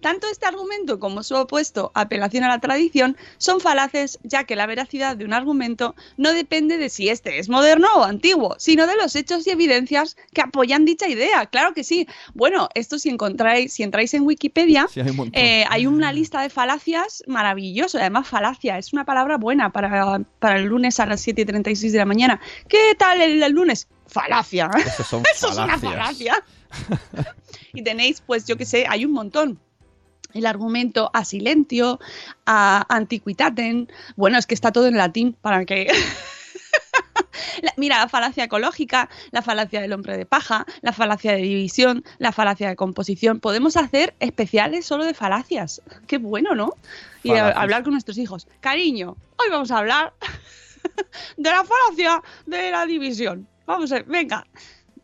[0.00, 4.66] Tanto este argumento como su opuesto, apelación a la tradición, son falaces, ya que la
[4.66, 8.96] veracidad de un argumento no depende de si este es moderno o antiguo, sino de
[8.96, 11.46] los hechos y evidencias que apoyan dicha idea.
[11.46, 12.06] Claro que sí.
[12.34, 15.40] Bueno, esto si encontráis, si entráis en Wikipedia, Sí, hay un montón.
[15.42, 17.98] eh, hay una lista de falacias maravilloso.
[17.98, 21.92] Además, falacia es una palabra buena para, para el lunes a las 7 y 36
[21.92, 22.40] de la mañana.
[22.68, 23.88] ¿Qué tal el, el lunes?
[24.06, 24.70] Falacia.
[25.08, 26.42] Son Eso es una falacia.
[27.72, 29.58] y tenéis, pues yo que sé, hay un montón.
[30.34, 32.00] El argumento a silentio,
[32.46, 33.86] a antiquitatem.
[34.16, 35.88] Bueno, es que está todo en latín para que.
[37.62, 42.02] La- mira, la falacia ecológica, la falacia del hombre de paja, la falacia de división,
[42.18, 43.40] la falacia de composición.
[43.40, 45.82] Podemos hacer especiales solo de falacias.
[46.06, 46.74] Qué bueno, ¿no?
[47.22, 48.48] Y a- hablar con nuestros hijos.
[48.60, 50.14] Cariño, hoy vamos a hablar
[51.36, 53.46] de la falacia de la división.
[53.66, 54.46] Vamos a ver, venga.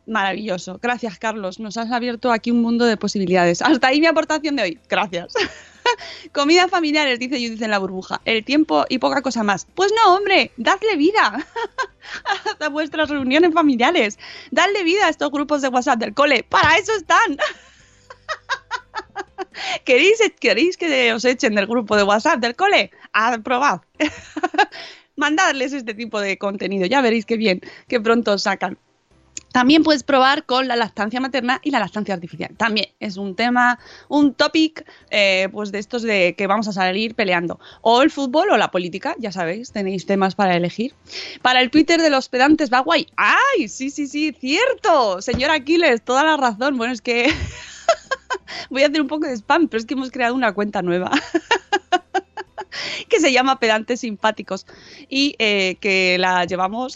[0.09, 0.79] Maravilloso.
[0.83, 1.61] Gracias, Carlos.
[1.61, 3.61] Nos has abierto aquí un mundo de posibilidades.
[3.61, 4.81] Hasta ahí mi aportación de hoy.
[4.89, 5.35] Gracias.
[6.33, 8.23] Comidas familiares, dice Judith en la burbuja.
[8.25, 9.67] El tiempo y poca cosa más.
[9.75, 11.47] Pues no, hombre, dadle vida
[12.61, 14.19] a vuestras reuniones familiares.
[14.51, 16.43] Dadle vida a estos grupos de WhatsApp del cole.
[16.43, 17.37] Para eso están.
[19.85, 22.93] ¿Queréis, ¿Queréis que os echen del grupo de WhatsApp del cole?
[23.13, 23.81] Ah, probad.
[25.17, 26.87] Mandadles este tipo de contenido.
[26.87, 28.79] Ya veréis qué bien, que pronto os sacan.
[29.53, 32.55] También puedes probar con la lactancia materna y la lactancia artificial.
[32.57, 37.15] También es un tema, un topic, eh, pues de estos de que vamos a salir
[37.15, 37.59] peleando.
[37.81, 40.95] O el fútbol o la política, ya sabéis, tenéis temas para elegir.
[41.43, 43.07] Para el Twitter de los pedantes va guay.
[43.17, 43.69] ¡Ay!
[43.69, 45.23] Sí, sí, sí, cierto.
[45.23, 46.77] Señor Aquiles, toda la razón.
[46.77, 47.33] Bueno, es que
[48.71, 51.11] voy a hacer un poco de spam, pero es que hemos creado una cuenta nueva.
[53.09, 54.67] que se llama Pedantes Simpáticos
[55.09, 56.95] y eh, que la llevamos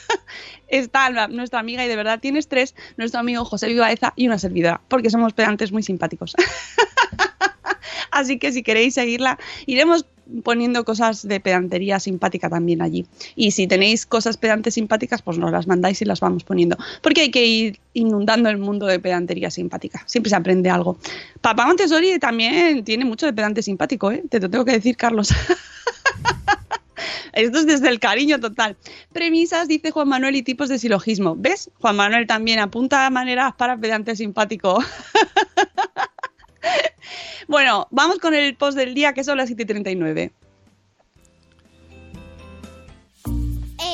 [0.68, 4.38] está la- nuestra amiga y de verdad tienes tres, nuestro amigo José Vivaeza y una
[4.38, 6.34] servidora, porque somos pedantes muy simpáticos.
[8.10, 10.06] Así que si queréis seguirla, iremos
[10.42, 13.06] poniendo cosas de pedantería simpática también allí.
[13.34, 16.76] Y si tenéis cosas pedantes simpáticas, pues nos las mandáis y las vamos poniendo.
[17.02, 20.02] Porque hay que ir inundando el mundo de pedantería simpática.
[20.06, 20.96] Siempre se aprende algo.
[21.40, 24.22] Papá Montessori también tiene mucho de pedante simpático, ¿eh?
[24.30, 25.28] Te lo tengo que decir, Carlos.
[27.32, 28.76] Esto es desde el cariño total.
[29.12, 31.34] Premisas, dice Juan Manuel, y tipos de silogismo.
[31.36, 31.70] ¿Ves?
[31.80, 34.78] Juan Manuel también apunta maneras para pedante simpático.
[37.48, 40.32] bueno, vamos con el post del día, que son las 7.39.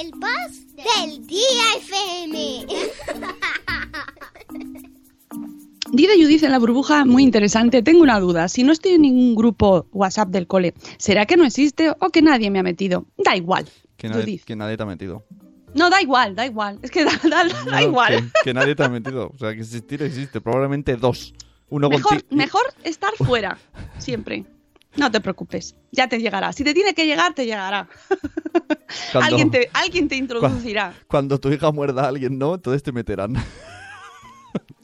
[0.01, 2.67] El post del día FM.
[5.92, 7.83] Dice Judith en la burbuja, muy interesante.
[7.83, 8.48] Tengo una duda.
[8.48, 12.22] Si no estoy en ningún grupo WhatsApp del cole, ¿será que no existe o que
[12.22, 13.07] nadie me ha metido?
[13.18, 13.68] Da igual.
[13.96, 15.24] Que nadie, que nadie te ha metido.
[15.74, 16.79] No, da igual, da igual.
[16.83, 18.14] Es que da, da- da No, igual.
[18.16, 19.31] Que, que nadie te ha metido.
[19.35, 20.40] O sea, que existir existe.
[20.40, 21.35] Probablemente dos.
[21.68, 23.59] Uno Mejor, mejor estar fuera,
[23.98, 24.44] siempre.
[24.96, 26.53] No te preocupes, ya te llegará.
[26.53, 27.88] Si te tiene que llegar, te llegará.
[29.12, 30.94] Cuando- Alguien, te, alguien te introducirá.
[31.07, 32.55] Cuando tu hija muerda a alguien, ¿no?
[32.57, 33.35] Entonces te meterán.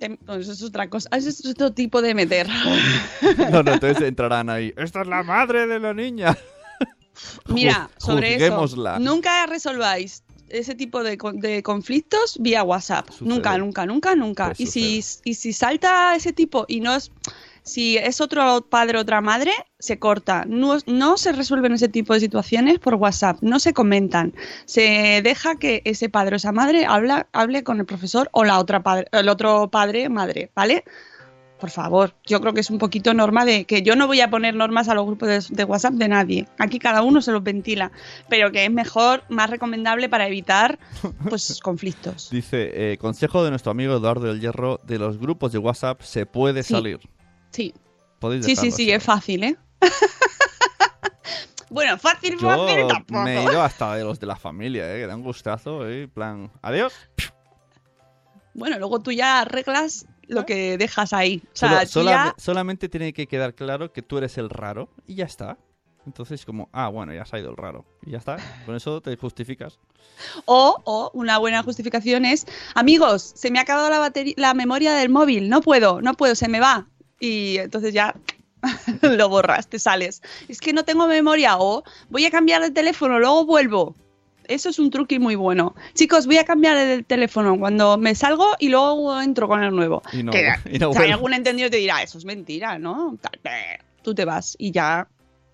[0.01, 1.09] Em, eso es otra cosa.
[1.17, 2.47] Eso es otro tipo de meter.
[3.51, 4.73] No, no, entonces entrarán ahí.
[4.77, 6.37] ¡Esta es la madre de la niña!
[7.49, 8.55] Mira, sobre eso,
[9.01, 13.09] nunca resolváis ese tipo de, con- de conflictos vía WhatsApp.
[13.11, 13.29] Sucede.
[13.29, 14.47] Nunca, nunca, nunca, nunca.
[14.49, 17.11] Pues y, si, y si salta ese tipo y no es...
[17.67, 19.51] Si es otro padre o otra madre,
[19.81, 20.45] se corta.
[20.47, 24.35] No, no se resuelven ese tipo de situaciones por WhatsApp, no se comentan.
[24.67, 28.61] Se deja que ese padre o esa madre habla, hable con el profesor o la
[28.61, 30.85] otra padre, el otro padre madre, ¿vale?
[31.59, 34.31] Por favor, yo creo que es un poquito norma de que yo no voy a
[34.31, 36.47] poner normas a los grupos de, de WhatsApp de nadie.
[36.59, 37.91] Aquí cada uno se los ventila,
[38.29, 40.79] pero que es mejor, más recomendable para evitar
[41.29, 42.29] pues conflictos.
[42.31, 46.27] Dice, eh, consejo de nuestro amigo Eduardo del Hierro, de los grupos de WhatsApp se
[46.27, 46.75] puede Sí.
[46.75, 47.01] salir.
[47.51, 47.75] Sí,
[48.19, 49.57] Podéis sí, sí, sí, es fácil, ¿eh?
[51.71, 53.21] bueno, fácil, Yo fácil tampoco.
[53.23, 55.01] me he ido hasta de los de la familia, ¿eh?
[55.01, 56.09] Que da un gustazo, ¿eh?
[56.09, 56.93] Plan, adiós.
[58.55, 61.43] Bueno, luego tú ya arreglas lo que dejas ahí.
[61.53, 64.49] O sea, Solo- tú sola- ya- Solamente tiene que quedar claro que tú eres el
[64.49, 65.59] raro y ya está.
[66.07, 67.85] Entonces, como, ah, bueno, ya se ha ido el raro.
[68.07, 68.37] Y ya está.
[68.65, 69.81] Con eso te justificas.
[70.45, 75.09] O, o una buena justificación es, amigos, se me ha acabado la, la memoria del
[75.09, 76.87] móvil, no puedo, no puedo, se me va.
[77.21, 78.15] Y entonces ya
[79.03, 80.23] lo borras, te sales.
[80.49, 83.95] Es que no tengo memoria o voy a cambiar de teléfono, luego vuelvo.
[84.49, 85.75] Eso es un truque muy bueno.
[85.95, 90.03] Chicos, voy a cambiar el teléfono cuando me salgo y luego entro con el nuevo.
[90.13, 93.19] Y no- Que, y no o sea, algún entendido te dirá, eso es mentira, ¿no?
[94.03, 95.09] Tú te vas y ya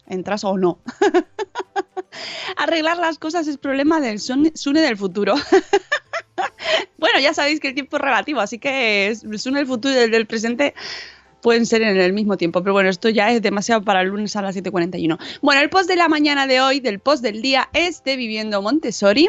[0.06, 0.78] entras o no.
[2.56, 5.34] Arreglar las cosas es problema del Sun- Sune del futuro.
[6.98, 10.10] bueno, ya sabéis que el tiempo es relativo, así que Sune del futuro y el
[10.10, 10.74] del presente
[11.42, 12.62] pueden ser en el mismo tiempo.
[12.62, 15.18] Pero bueno, esto ya es demasiado para el lunes a las 7.41.
[15.42, 18.62] Bueno, el post de la mañana de hoy, del post del día, es de Viviendo
[18.62, 19.28] Montessori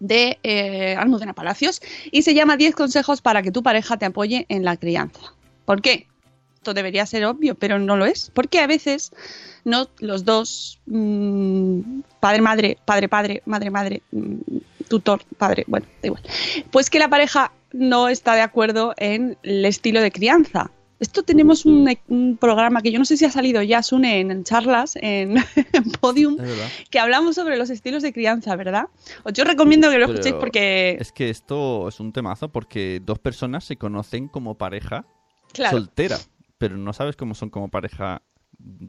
[0.00, 4.46] de eh, Almudena Palacios y se llama 10 consejos para que tu pareja te apoye
[4.48, 5.20] en la crianza.
[5.66, 6.06] ¿Por qué?
[6.56, 8.30] Esto debería ser obvio, pero no lo es.
[8.34, 9.12] Porque a veces
[9.64, 14.36] no los dos, mm, padre, madre, padre, padre, madre, madre, mm,
[14.88, 16.22] tutor, padre, bueno, da igual.
[16.70, 20.70] Pues que la pareja no está de acuerdo en el estilo de crianza.
[21.00, 24.30] Esto tenemos un, un programa que yo no sé si ha salido ya, Sune, en,
[24.30, 25.38] en charlas, en,
[25.72, 26.36] en Podium,
[26.90, 28.84] que hablamos sobre los estilos de crianza, ¿verdad?
[29.24, 33.00] Os yo recomiendo que lo Pero escuchéis porque, Es que esto es un temazo porque
[33.02, 35.06] dos personas se conocen como pareja
[35.54, 36.18] claro, soltera,
[36.58, 38.20] pero no sabes cómo son como pareja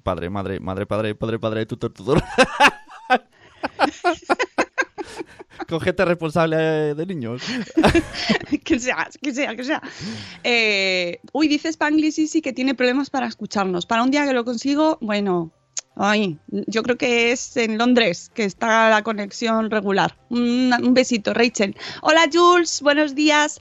[0.04, 2.22] padre, madre, madre, padre, padre, padre, tutor, tutor.
[5.70, 7.42] Con gente responsable de niños.
[8.64, 9.82] que sea, que sea, que sea.
[10.44, 13.86] Eh, uy, dice Spanglish sí, sí que tiene problemas para escucharnos.
[13.86, 15.52] Para un día que lo consigo, bueno,
[15.96, 20.18] ay, yo creo que es en Londres que está la conexión regular.
[20.30, 21.76] Un, un besito, Rachel.
[22.02, 23.60] Hola, Jules, buenos días.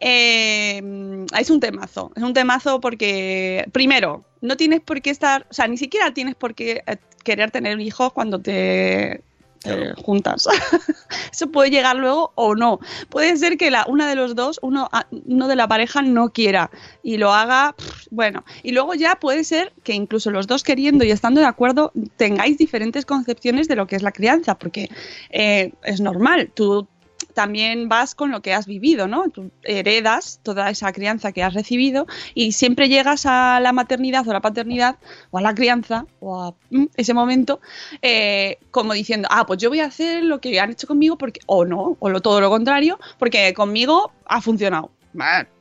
[0.00, 5.54] Eh, es un temazo, es un temazo porque, primero, no tienes por qué estar, o
[5.54, 9.22] sea, ni siquiera tienes por qué eh, querer tener hijos cuando te...
[9.62, 9.94] Claro.
[10.02, 10.48] juntas.
[11.32, 12.80] Eso puede llegar luego o no.
[13.08, 16.30] Puede ser que la, una de los dos, uno, a- uno de la pareja no
[16.30, 16.70] quiera
[17.02, 17.74] y lo haga,
[18.10, 18.44] bueno.
[18.62, 22.58] Y luego ya puede ser que incluso los dos queriendo y estando de acuerdo tengáis
[22.58, 24.88] diferentes concepciones de lo que es la crianza, porque
[25.30, 26.50] eh, es normal.
[26.54, 26.88] Tú
[27.34, 29.28] también vas con lo que has vivido, ¿no?
[29.30, 34.32] Tú heredas toda esa crianza que has recibido y siempre llegas a la maternidad o
[34.32, 34.96] la paternidad
[35.30, 37.60] o a la crianza o a mm, ese momento
[38.02, 41.40] eh, como diciendo, ah, pues yo voy a hacer lo que han hecho conmigo porque,
[41.46, 44.90] o no, o lo, todo lo contrario, porque conmigo ha funcionado.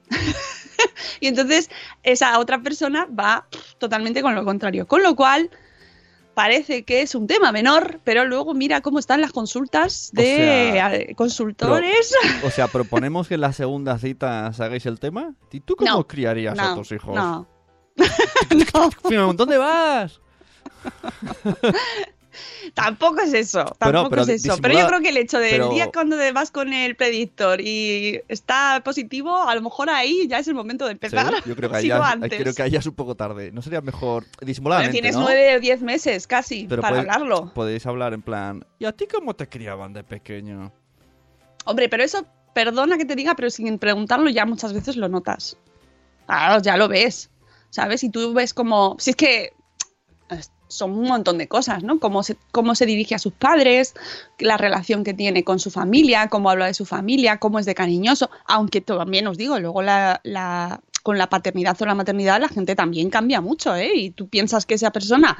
[1.19, 1.69] Y entonces
[2.03, 3.45] esa otra persona va
[3.77, 4.88] totalmente con lo contrario.
[4.88, 5.49] Con lo cual,
[6.34, 10.96] parece que es un tema menor, pero luego mira cómo están las consultas de sea,
[10.96, 12.15] eh, consultores.
[12.44, 15.34] O sea, proponemos que en la segunda cita hagáis el tema.
[15.52, 17.15] ¿Y tú cómo No, criarías a tus hijos?
[17.15, 17.48] no.
[19.36, 20.22] ¿Dónde vas?
[22.74, 24.58] Tampoco es eso, Pero- tampoco pero es eso.
[24.62, 27.62] Pero yo creo que el hecho del pero- día cuando te vas con el predictor
[27.62, 31.34] y está positivo, a lo mejor ahí ya es el momento de Sí, empezar.
[31.46, 32.39] Yo creo que, ahí no ya, antes.
[32.41, 33.52] creo que ahí ya es un poco tarde.
[33.52, 35.22] ¿No sería mejor Pero disimuladamente, tienes no?
[35.24, 37.52] nueve o diez meses casi Pero para puede- hablarlo.
[37.54, 40.72] Podéis hablar en plan, ¿y a ti cómo te criaban de pequeño?
[41.65, 45.58] Hombre, pero eso, perdona que te diga, pero sin preguntarlo ya muchas veces lo notas.
[46.26, 47.30] Claro, ya lo ves,
[47.70, 48.04] ¿sabes?
[48.04, 49.54] Y tú ves como, si es que
[50.71, 51.99] son un montón de cosas, ¿no?
[51.99, 53.93] Cómo se, cómo se dirige a sus padres,
[54.39, 57.75] la relación que tiene con su familia, cómo habla de su familia, cómo es de
[57.75, 62.47] cariñoso, aunque también os digo, luego la, la- con la paternidad o la maternidad la
[62.47, 63.91] gente también cambia mucho, ¿eh?
[63.95, 65.38] Y tú piensas que esa persona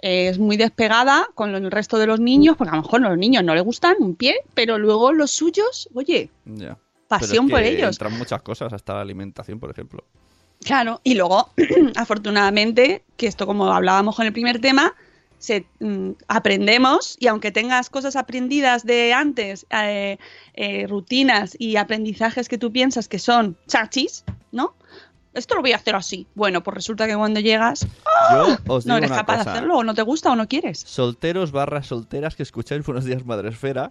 [0.00, 3.08] eh, es muy despegada con el resto de los niños, porque a lo mejor a
[3.08, 6.30] los niños no les gustan un pie, pero luego los suyos, oye,
[7.08, 7.96] pasión por es que ellos.
[7.96, 10.04] Entran muchas cosas, hasta la alimentación, por ejemplo.
[10.64, 11.50] Claro, y luego,
[11.96, 14.94] afortunadamente, que esto como hablábamos con el primer tema,
[15.38, 20.18] se, mm, aprendemos y aunque tengas cosas aprendidas de antes, eh,
[20.54, 24.74] eh, rutinas y aprendizajes que tú piensas que son chachis, ¿no?
[25.34, 26.26] Esto lo voy a hacer así.
[26.34, 27.86] Bueno, pues resulta que cuando llegas
[28.32, 29.44] Yo os digo no eres una capaz cosa.
[29.44, 30.78] de hacerlo o no te gusta o no quieres.
[30.80, 33.90] Solteros barra solteras que escucháis Buenos Días Madresfera,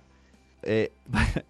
[0.61, 0.91] eh,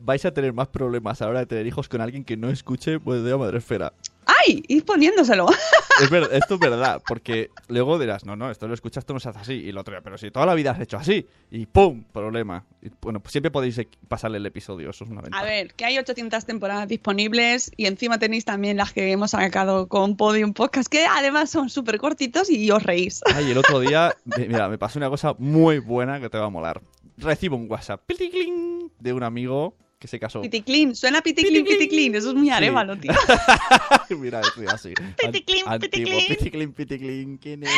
[0.00, 2.50] vais a tener más problemas a la hora de tener hijos con alguien que no
[2.50, 3.92] escuche Buenos Días Madresfera.
[4.26, 4.62] ¡Ay!
[4.68, 5.46] Ir poniéndoselo.
[6.00, 9.28] Es esto es verdad, porque luego dirás, no, no, esto lo escuchas, esto no se
[9.28, 9.52] hace así.
[9.52, 12.04] Y lo otro, pero si toda la vida has hecho así, y ¡pum!
[12.10, 12.64] Problema.
[12.80, 15.42] Y, bueno, pues siempre podéis pasarle el episodio, eso es una ventaja.
[15.42, 19.88] A ver, que hay 800 temporadas disponibles y encima tenéis también las que hemos sacado
[19.88, 23.20] con Podium Podcast, que además son súper cortitos y os reís.
[23.34, 26.50] Ay, el otro día, mira, me pasó una cosa muy buena que te va a
[26.50, 26.80] molar.
[27.18, 30.40] Recibo un WhatsApp de un amigo que se casó.
[30.40, 31.78] Piticlin, suena piticlin, Piticlin.
[31.78, 32.52] piticlin, eso es muy Sí.
[32.52, 33.12] arévalo, tío.
[34.18, 34.94] Mira, estoy así.
[35.18, 36.26] Piticlin, antiguo, piticlin.
[36.28, 37.70] piticlin, piticlin, ¿quién es?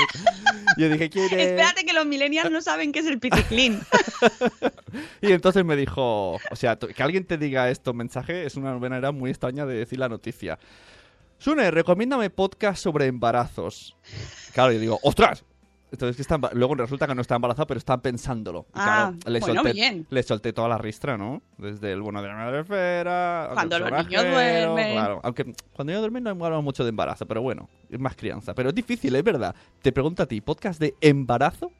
[0.78, 1.32] Yo dije, ¿quién es?
[1.32, 3.80] Espérate que los millennials no saben qué es el piticlin.
[5.20, 9.11] Y entonces me dijo, o sea, que alguien te diga esto mensaje es una manera
[9.11, 10.58] muy extraña de decir la noticia.
[11.38, 13.96] Sune, recomiéndame podcast sobre embarazos.
[14.52, 15.44] Claro, y digo, ¡ostras!
[15.92, 18.64] Entonces que está luego resulta que no está embarazada, pero están pensándolo.
[18.68, 20.07] Y Ah, claro, le bueno, solté, bien.
[20.09, 21.42] le solté toda la ristra, ¿no?
[21.59, 24.92] Desde el bueno de la madre esfera, Cuando los niños duermen.
[24.92, 28.55] Claro, aunque cuando yo duermen no hablamos mucho de embarazo, pero bueno, es más crianza.
[28.55, 29.55] Pero es difícil, es verdad.
[29.83, 31.70] Te pregunto a ti, ¿podcast de embarazo?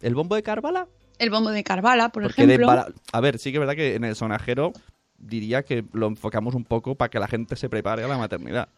[0.00, 0.86] ¿El bombo de Carvala?
[1.18, 2.70] El bombo de Carvala, por Porque ejemplo.
[3.12, 4.72] A ver, sí que es verdad que en el sonajero
[5.18, 8.68] diría que lo enfocamos un poco para que la gente se prepare a la maternidad.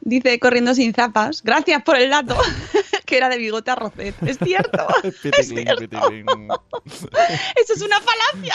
[0.00, 1.42] Dice corriendo sin zapas.
[1.42, 2.36] Gracias por el dato.
[3.08, 4.14] que era de bigote a Rocet.
[4.22, 4.86] Es cierto.
[5.02, 5.82] es cierto.
[7.56, 8.54] Eso es una falacia.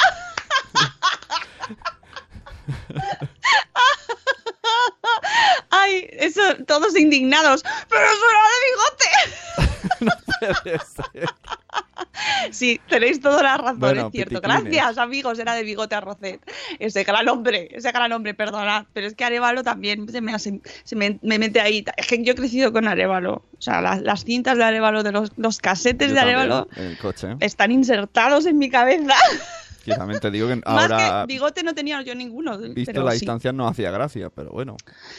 [5.70, 7.64] Ay, eso, todos indignados.
[7.90, 10.16] Pero eso era de bigote.
[10.64, 11.30] Puede ser.
[12.52, 14.36] Sí, tenéis toda la razón, Bueno, es cierto.
[14.42, 14.64] piticlines.
[14.66, 16.40] Gracias, amigos, era de bigote arrocet.
[16.80, 18.86] Ese gran hombre, ese gran hombre, perdonad.
[18.94, 21.84] Pero es que Arevalo también se me, hace- se me, me mete ahí.
[21.98, 23.44] Es que yo he crecido con Arevalo.
[23.58, 26.84] O sea, las, las cintas de Arevalo, de los, los casetes Yo de Arevalo, En
[26.86, 27.30] el coche.
[27.40, 29.16] están insertados en mi cabeza.
[29.84, 32.58] Quizá te digo que Más ahora, que bigote no tenía yo ninguno.
[32.58, 33.20] visto pero la sí.
[33.20, 34.78] distancia, no hacía gracia, pero bueno.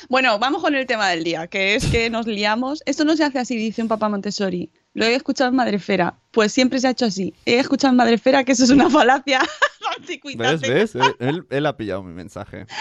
[0.08, 2.82] Bueno, vamos con el tema del día, que es que nos liamos.
[2.86, 4.70] Esto no se hace así, dice un papá Montessori.
[4.94, 6.18] Lo he escuchado en Madrefera.
[6.30, 7.34] Pues siempre se ha hecho así.
[7.44, 9.40] He escuchado en Madrefera que eso es una falacia
[10.36, 10.60] ¿Ves?
[10.62, 10.94] ¿Ves?
[11.18, 12.66] Él- él ha pillado mi mensaje.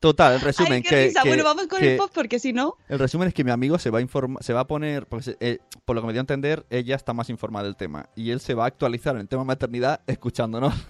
[0.00, 1.22] Total, el resumen Ay, qué que, risa.
[1.22, 2.76] que- bueno, vamos con el pop porque si no...
[2.88, 5.58] el resumen es que mi amigo se va a se va a poner, se- eh,
[5.84, 8.40] por lo que me dio a entender, ella está más informada del tema y él
[8.40, 10.74] se va a actualizar en el tema maternidad escuchándonos.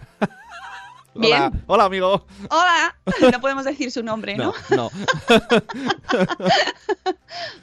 [1.13, 1.65] Hola, Bien.
[1.67, 2.25] hola amigo.
[2.51, 2.97] Hola,
[3.33, 4.55] no podemos decir su nombre, ¿no?
[4.71, 4.91] No, no.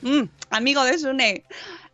[0.01, 1.45] Mm, amigo de Sune.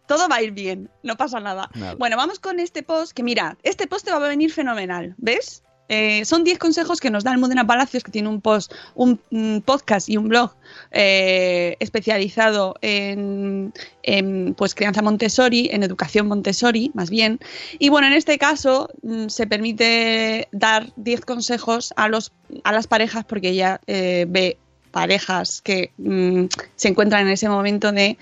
[0.08, 1.70] Todo va a ir bien, no pasa nada.
[1.76, 1.96] Nada.
[1.96, 5.64] Bueno, vamos con este post, que mira, este post te va a venir fenomenal, ¿ves?
[5.90, 9.20] Eh, son 10 consejos que nos da Almudena Palacios, que tiene un post, un,
[9.66, 10.56] podcast y un blog
[10.92, 13.74] eh, especializado en,
[14.04, 17.40] en, pues crianza Montessori, en educación Montessori, más bien.
[17.80, 22.32] Y bueno, en este caso mm, se permite dar 10 consejos a los
[22.64, 24.58] a las parejas porque ella eh, ve
[24.92, 28.18] parejas que mm, se encuentran en ese momento de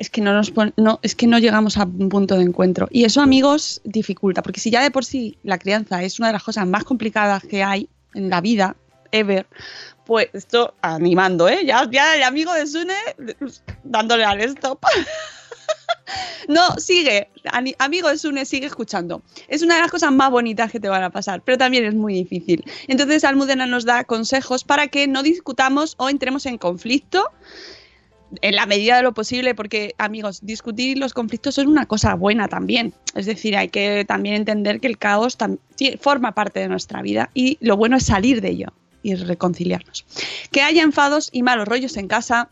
[0.00, 2.88] es que no nos pon- no es que no llegamos a un punto de encuentro
[2.90, 6.32] y eso amigos dificulta porque si ya de por sí la crianza es una de
[6.32, 8.76] las cosas más complicadas que hay en la vida
[9.12, 9.46] ever
[10.06, 12.94] pues esto animando eh ya ya el amigo de Sune
[13.84, 14.82] dándole al stop
[16.48, 17.28] No, sigue,
[17.78, 19.22] amigo de Sune, sigue escuchando.
[19.46, 21.94] Es una de las cosas más bonitas que te van a pasar, pero también es
[21.94, 22.64] muy difícil.
[22.88, 27.28] Entonces Almudena nos da consejos para que no discutamos o entremos en conflicto
[28.42, 32.48] en la medida de lo posible, porque amigos, discutir los conflictos es una cosa buena
[32.48, 32.94] también.
[33.14, 35.36] Es decir, hay que también entender que el caos
[36.00, 38.72] forma parte de nuestra vida y lo bueno es salir de ello
[39.02, 40.04] y reconciliarnos.
[40.50, 42.48] Que haya enfados y malos rollos en casa,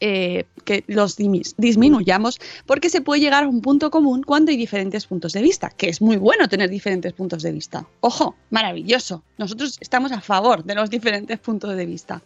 [0.00, 5.06] eh, que los disminuyamos porque se puede llegar a un punto común cuando hay diferentes
[5.06, 7.86] puntos de vista, que es muy bueno tener diferentes puntos de vista.
[8.00, 9.22] Ojo, maravilloso.
[9.38, 12.22] Nosotros estamos a favor de los diferentes puntos de vista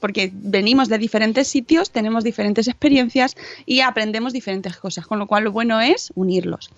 [0.00, 3.36] porque venimos de diferentes sitios, tenemos diferentes experiencias
[3.66, 6.70] y aprendemos diferentes cosas, con lo cual lo bueno es unirlos.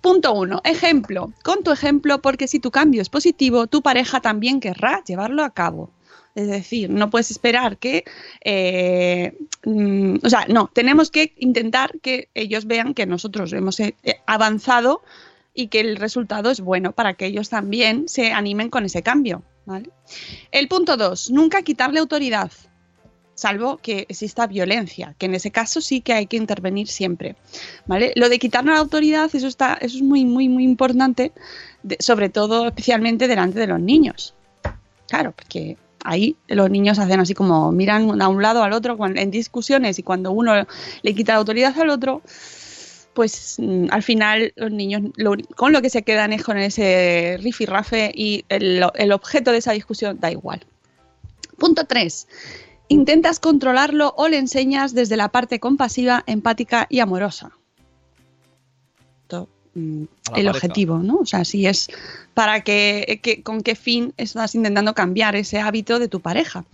[0.00, 1.32] Punto uno, ejemplo.
[1.42, 5.50] Con tu ejemplo, porque si tu cambio es positivo, tu pareja también querrá llevarlo a
[5.50, 5.90] cabo.
[6.34, 8.04] Es decir, no puedes esperar que,
[8.44, 13.94] eh, mm, o sea, no, tenemos que intentar que ellos vean que nosotros hemos eh,
[14.04, 15.02] eh, avanzado
[15.54, 19.42] y que el resultado es bueno para que ellos también se animen con ese cambio.
[19.66, 19.90] ¿Vale?
[20.50, 22.50] El punto dos, nunca quitarle autoridad,
[23.34, 27.36] salvo que exista violencia, que en ese caso sí que hay que intervenir siempre.
[27.86, 28.12] ¿vale?
[28.16, 31.32] Lo de quitarle la autoridad, eso, está, eso es muy, muy, muy importante,
[31.98, 34.34] sobre todo especialmente delante de los niños.
[35.08, 39.30] Claro, porque ahí los niños hacen así como miran a un lado al otro en
[39.30, 40.66] discusiones y cuando uno
[41.02, 42.22] le quita la autoridad al otro,
[43.14, 47.38] pues mm, al final los niños lo- con lo que se quedan es con ese
[47.42, 50.64] rifirrafe y el, el objeto de esa discusión da igual.
[51.58, 52.26] Punto 3.
[52.88, 57.52] Intentas controlarlo o le enseñas desde la parte compasiva, empática y amorosa.
[59.74, 60.50] El pareja.
[60.50, 61.16] objetivo, ¿no?
[61.16, 61.88] O sea, si es
[62.34, 66.64] para que, que- con qué fin estás intentando cambiar ese hábito de tu pareja.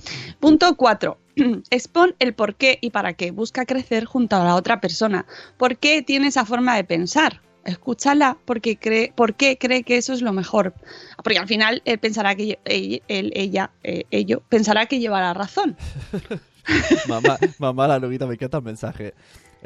[0.40, 1.18] Punto 4.
[1.70, 3.30] Expon el por qué y para qué.
[3.30, 5.26] Busca crecer junto a la otra persona.
[5.56, 7.42] ¿Por qué tiene esa forma de pensar?
[7.64, 10.72] Escúchala porque cree, por qué cree que eso es lo mejor.
[11.22, 15.34] Porque al final él pensará que ella, él, ella, eh, ello, pensará que lleva la
[15.34, 15.76] razón.
[17.08, 19.14] mamá, mamá, la lobita, me encanta el mensaje.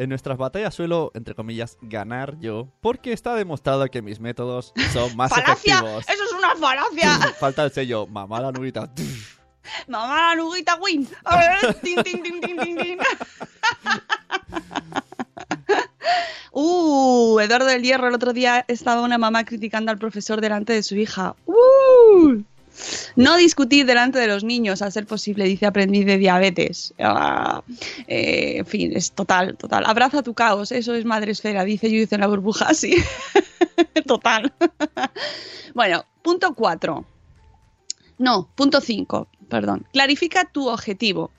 [0.00, 5.14] En nuestras batallas suelo, entre comillas, ganar yo, porque está demostrado que mis métodos son
[5.14, 5.74] más ¡Falacia!
[5.74, 6.08] efectivos.
[6.08, 7.18] ¡Eso es una falacia!
[7.38, 8.90] Falta el sello, mamá, la nubita.
[9.88, 11.06] ¡Mamá, la nuguita win!
[11.22, 12.98] A ver, tin, tin, tin, tin, tin, tin.
[16.52, 20.82] Uh, Eduardo del Hierro, el otro día estaba una mamá criticando al profesor delante de
[20.82, 21.36] su hija.
[21.44, 22.40] Uh,
[23.16, 26.94] no discutir delante de los niños, a ser posible, dice aprendiz de diabetes.
[26.98, 27.62] Ah,
[28.06, 29.84] eh, en fin, es total, total.
[29.86, 32.96] Abraza tu caos, eso es madre esfera, dice Judith en la burbuja, sí.
[34.06, 34.52] total.
[35.74, 37.04] bueno, punto 4.
[38.18, 39.86] No, punto 5, perdón.
[39.92, 41.30] Clarifica tu objetivo.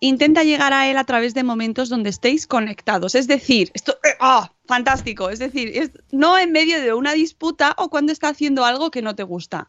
[0.00, 3.14] Intenta llegar a él a través de momentos donde estéis conectados.
[3.14, 4.50] Es decir, esto, eh, ¡ah!
[4.66, 5.30] fantástico.
[5.30, 9.00] Es decir, es- no en medio de una disputa o cuando está haciendo algo que
[9.00, 9.68] no te gusta.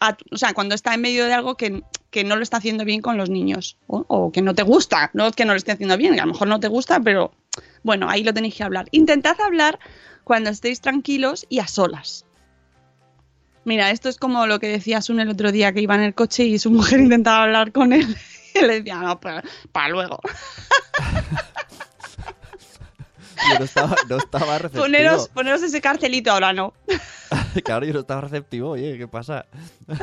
[0.00, 2.84] A- o sea, cuando está en medio de algo que, que no lo está haciendo
[2.84, 5.72] bien con los niños o, o que no te gusta, no que no lo esté
[5.72, 7.32] haciendo bien, a lo mejor no te gusta, pero
[7.82, 8.86] Bueno, ahí lo tenéis que hablar.
[8.90, 9.78] Intentad hablar
[10.24, 12.24] cuando estéis tranquilos y a solas.
[13.64, 16.14] Mira, esto es como lo que decía Sun el otro día que iba en el
[16.14, 18.16] coche y su mujer intentaba hablar con él.
[18.56, 20.18] Y le decía, no, para, para luego.
[23.50, 24.82] Yo no estaba, no estaba receptivo.
[24.84, 26.72] Poneros, poneros ese cartelito ahora, no.
[27.64, 28.70] Claro, yo no estaba receptivo.
[28.70, 29.46] Oye, ¿qué pasa?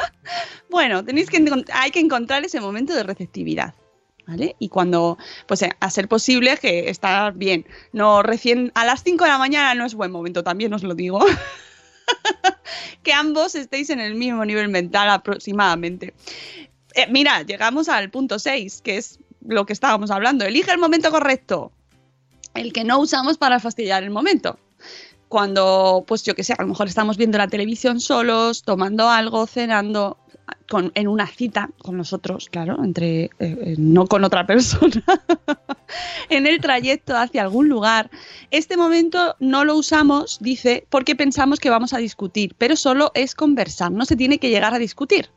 [0.70, 3.76] Bueno, tenéis que hay que encontrar ese momento de receptividad.
[4.26, 4.56] ¿Vale?
[4.58, 7.68] Y cuando, pues eh, a ser posible que estar bien.
[7.92, 10.96] No recién, a las 5 de la mañana no es buen momento, también os lo
[10.96, 11.24] digo.
[13.04, 16.16] que ambos estéis en el mismo nivel mental aproximadamente.
[16.96, 20.46] Eh, mira, llegamos al punto 6, que es lo que estábamos hablando.
[20.46, 21.72] Elige el momento correcto.
[22.56, 24.58] El que no usamos para fastidiar el momento.
[25.38, 29.48] Cuando, pues yo que sé, a lo mejor estamos viendo la televisión solos, tomando algo,
[29.48, 30.20] cenando,
[30.70, 35.04] con- en una cita con nosotros, claro, entre eh, eh, no con otra persona,
[36.30, 38.12] en el trayecto hacia algún lugar.
[38.52, 43.34] Este momento no lo usamos, dice, porque pensamos que vamos a discutir, pero solo es
[43.34, 45.30] conversar, no se tiene que llegar a discutir,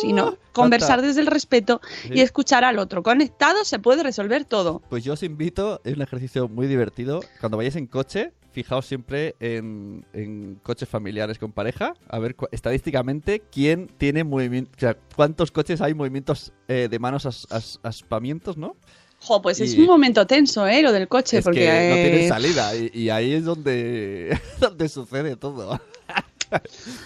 [0.00, 1.82] sino conversar desde el respeto
[2.16, 3.02] y escuchar al otro.
[3.02, 4.80] Conectado se puede resolver todo.
[4.88, 7.20] Pues yo os invito, es un ejercicio muy divertido.
[7.40, 13.42] Cuando vayáis en coche, fijaos siempre en, en coches familiares con pareja, a ver estadísticamente
[13.52, 18.56] quién tiene movimiento, o sea, cuántos coches hay movimientos eh, de manos as- as- aspamientos,
[18.56, 18.76] ¿no?
[19.20, 20.82] Jo, pues es Y- un momento tenso, ¿eh?
[20.82, 21.60] Lo del coche, es porque...
[21.60, 25.80] que no tienen eh, salida y, y ahí es donde, donde sucede todo.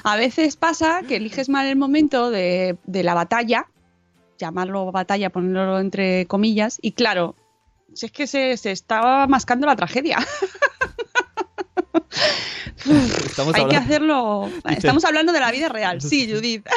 [0.05, 3.67] A veces pasa que eliges mal el momento de, de la batalla,
[4.39, 7.35] llamarlo batalla, ponerlo entre comillas, y claro,
[7.95, 10.19] si es que se, se estaba mascando la tragedia.
[13.55, 14.51] Hay que hacerlo.
[14.71, 16.67] Estamos hablando de la vida real, sí, Judith.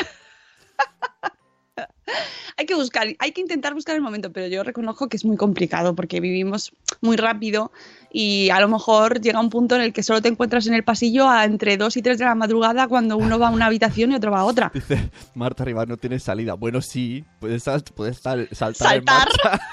[2.58, 5.38] hay que buscar, hay que intentar buscar el momento, pero yo reconozco que es muy
[5.38, 7.72] complicado porque vivimos muy rápido
[8.12, 10.84] y a lo mejor llega un punto en el que solo te encuentras en el
[10.84, 14.12] pasillo a entre 2 y 3 de la madrugada cuando uno va a una habitación
[14.12, 14.72] y otro va a otra.
[14.74, 16.54] Dice Marta Rivas, no tiene salida.
[16.56, 18.98] Bueno, sí, puedes, sal- puedes sal- saltar.
[18.98, 19.28] en Saltar.
[19.44, 19.66] marcha.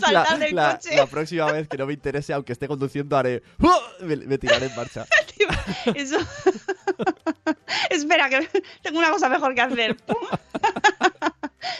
[0.00, 0.96] Saltar del la- coche.
[0.96, 3.42] la próxima vez que no me interese, aunque esté conduciendo, haré.
[3.60, 4.04] ¡Uh!
[4.04, 5.06] Me, me tiraré en marcha.
[5.94, 6.18] Eso.
[7.90, 8.48] Espera, que
[8.82, 9.96] tengo una cosa mejor que hacer.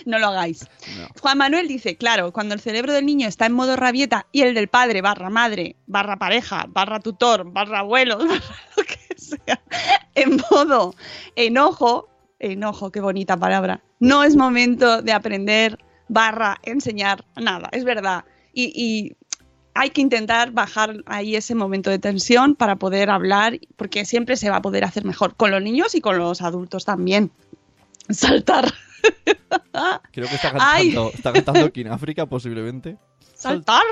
[0.07, 0.67] no lo hagáis.
[0.99, 1.09] No.
[1.21, 4.55] Juan Manuel dice, claro, cuando el cerebro del niño está en modo rabieta y el
[4.55, 8.41] del padre, barra madre, barra pareja, barra tutor, barra abuelo, barra
[8.77, 9.61] lo que sea,
[10.15, 10.95] en modo
[11.37, 12.09] enojo,
[12.39, 15.79] enojo, qué bonita palabra, no es momento de aprender,
[16.11, 18.25] barra enseñar nada, es verdad.
[18.53, 19.17] Y, y
[19.75, 24.51] hay que intentar bajar ahí ese momento de tensión para poder hablar, porque siempre se
[24.51, 27.31] va a poder hacer mejor, con los niños y con los adultos también.
[28.09, 28.73] Saltar.
[30.13, 32.99] Creo que está cantando, está cantando en África, posiblemente.
[33.35, 33.83] Saltar,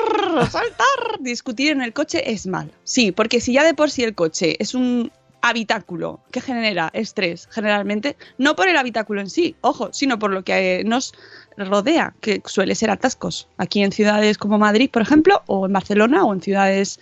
[0.51, 1.21] saltar.
[1.21, 2.71] Discutir en el coche es mal.
[2.85, 5.11] Sí, porque si ya de por sí el coche es un
[5.49, 10.45] habitáculo que genera estrés generalmente, no por el habitáculo en sí, ojo, sino por lo
[10.45, 11.15] que eh, nos
[11.57, 13.49] rodea, que suele ser atascos.
[13.57, 17.01] Aquí en ciudades como Madrid, por ejemplo, o en Barcelona, o en ciudades,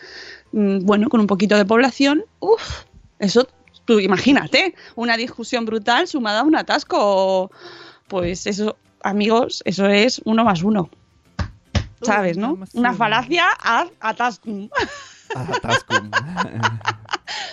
[0.52, 2.84] mm, bueno, con un poquito de población, uff,
[3.18, 3.46] eso,
[3.84, 7.50] tú imagínate, una discusión brutal sumada a un atasco,
[8.08, 10.88] pues eso, amigos, eso es uno más uno.
[12.02, 12.58] ¿Sabes, no?
[12.74, 14.68] Una falacia ad atascum.
[15.34, 16.10] Atascum.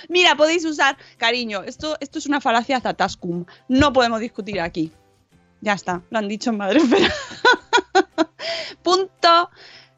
[0.09, 3.45] Mira, podéis usar, cariño, esto, esto es una falacia ad atascum.
[3.67, 4.91] No podemos discutir aquí.
[5.61, 6.81] Ya está, lo han dicho en Madre.
[8.83, 9.49] Punto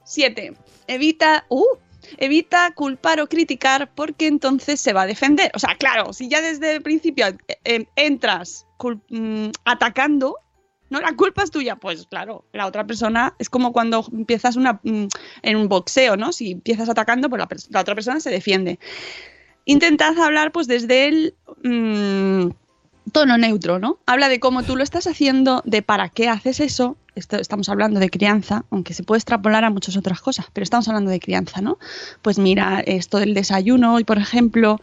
[0.03, 0.53] 7.
[0.87, 1.45] Evita.
[1.49, 1.65] Uh,
[2.17, 5.51] evita culpar o criticar porque entonces se va a defender.
[5.53, 8.65] O sea, claro, si ya desde el principio eh, eh, entras
[9.09, 10.37] mm, atacando,
[10.89, 14.79] no la culpa es tuya, pues claro, la otra persona es como cuando empiezas una,
[14.83, 15.07] mm,
[15.41, 16.31] en un boxeo, ¿no?
[16.31, 18.79] Si empiezas atacando, pues la otra persona se defiende.
[19.65, 22.49] Intentad hablar pues desde el mm,
[23.11, 23.97] tono neutro, ¿no?
[24.05, 26.97] Habla de cómo tú lo estás haciendo, de para qué haces eso.
[27.15, 31.11] Estamos hablando de crianza, aunque se puede extrapolar a muchas otras cosas, pero estamos hablando
[31.11, 31.77] de crianza, ¿no?
[32.21, 34.81] Pues mira, esto del desayuno, hoy por ejemplo,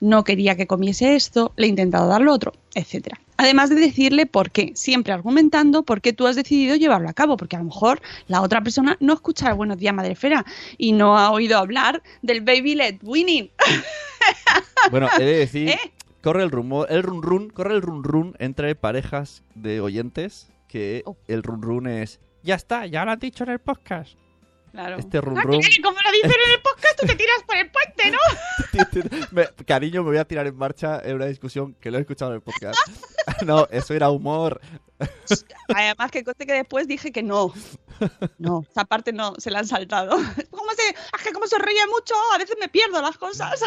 [0.00, 3.20] no quería que comiese esto, le he intentado dar lo otro, etcétera.
[3.38, 7.36] Además de decirle por qué, siempre argumentando por qué tú has decidido llevarlo a cabo,
[7.36, 10.44] porque a lo mejor la otra persona no escucha el Buenos Días Madrefera
[10.78, 13.50] y no ha oído hablar del Baby Led Winning.
[14.90, 15.78] Bueno, he de decir, ¿Eh?
[16.22, 21.02] corre el rumor, el run run, corre el run run entre parejas de oyentes que
[21.06, 21.16] Oh.
[21.28, 24.16] el run run es ya está, ya lo has dicho en el podcast.
[24.72, 24.96] Claro.
[24.98, 25.60] Este run Ah, run.
[25.82, 28.18] como lo dicen en el podcast, tú te tiras por el puente, ¿no?
[29.32, 32.30] Me- cariño, me voy a tirar en marcha en una discusión que lo he escuchado
[32.30, 32.78] en el podcast.
[33.44, 34.60] no, eso era humor.
[35.74, 37.52] Además que conste que después dije que no.
[38.38, 40.16] No, esa parte no, se la han saltado.
[40.50, 43.60] ¿Cómo se, es que como se ríe mucho, a veces me pierdo las cosas.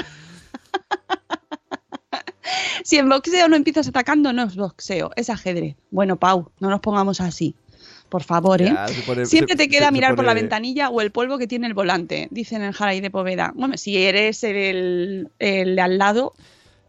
[2.83, 5.75] Si en boxeo no empiezas atacando, no es boxeo, es ajedrez.
[5.91, 7.55] Bueno, Pau, no nos pongamos así.
[8.09, 8.65] Por favor, ¿eh?
[8.65, 11.11] Ya, se pone- Siempre se- te queda se- se mirar por la ventanilla o el
[11.11, 13.51] polvo que tiene el volante, dicen en Jaray de Poveda.
[13.55, 16.33] Bueno, si eres el, el de al lado,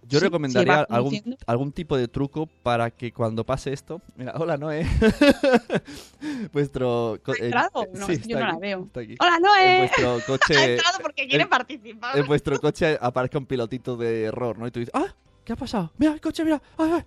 [0.08, 4.00] Yo Sí, recomendaría algún, algún tipo de truco para que cuando pase esto.
[4.16, 4.84] Mira, hola Noé.
[6.52, 7.14] Vuestro.
[7.14, 7.84] ¿ha eh, entrado?
[7.84, 8.88] eh, No, sí, yo no la veo.
[9.20, 9.78] Hola, En Noé.
[9.78, 10.72] vuestro Ha coche.
[10.74, 12.18] entrado porque quiere en- participar.
[12.18, 14.66] en vuestro coche aparezca un pilotito de error, ¿no?
[14.66, 15.14] Y tú dices, ¡ah!
[15.44, 15.92] ¿Qué ha pasado?
[15.98, 16.60] Mira el coche, mira.
[16.78, 17.02] ¡Ay, ay!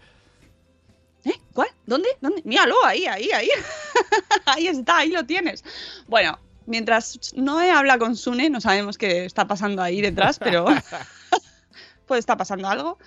[1.26, 1.34] ¿Eh?
[1.54, 1.70] ¿Cuál?
[1.86, 2.10] ¿Dónde?
[2.22, 2.42] ¿Dónde?
[2.46, 3.50] Míralo, ahí, ahí, ahí.
[4.46, 5.64] ahí está, ahí lo tienes.
[6.08, 10.66] Bueno, mientras Noé habla con Sune, no sabemos qué está pasando ahí detrás, pero
[12.08, 12.98] puede estar pasando algo.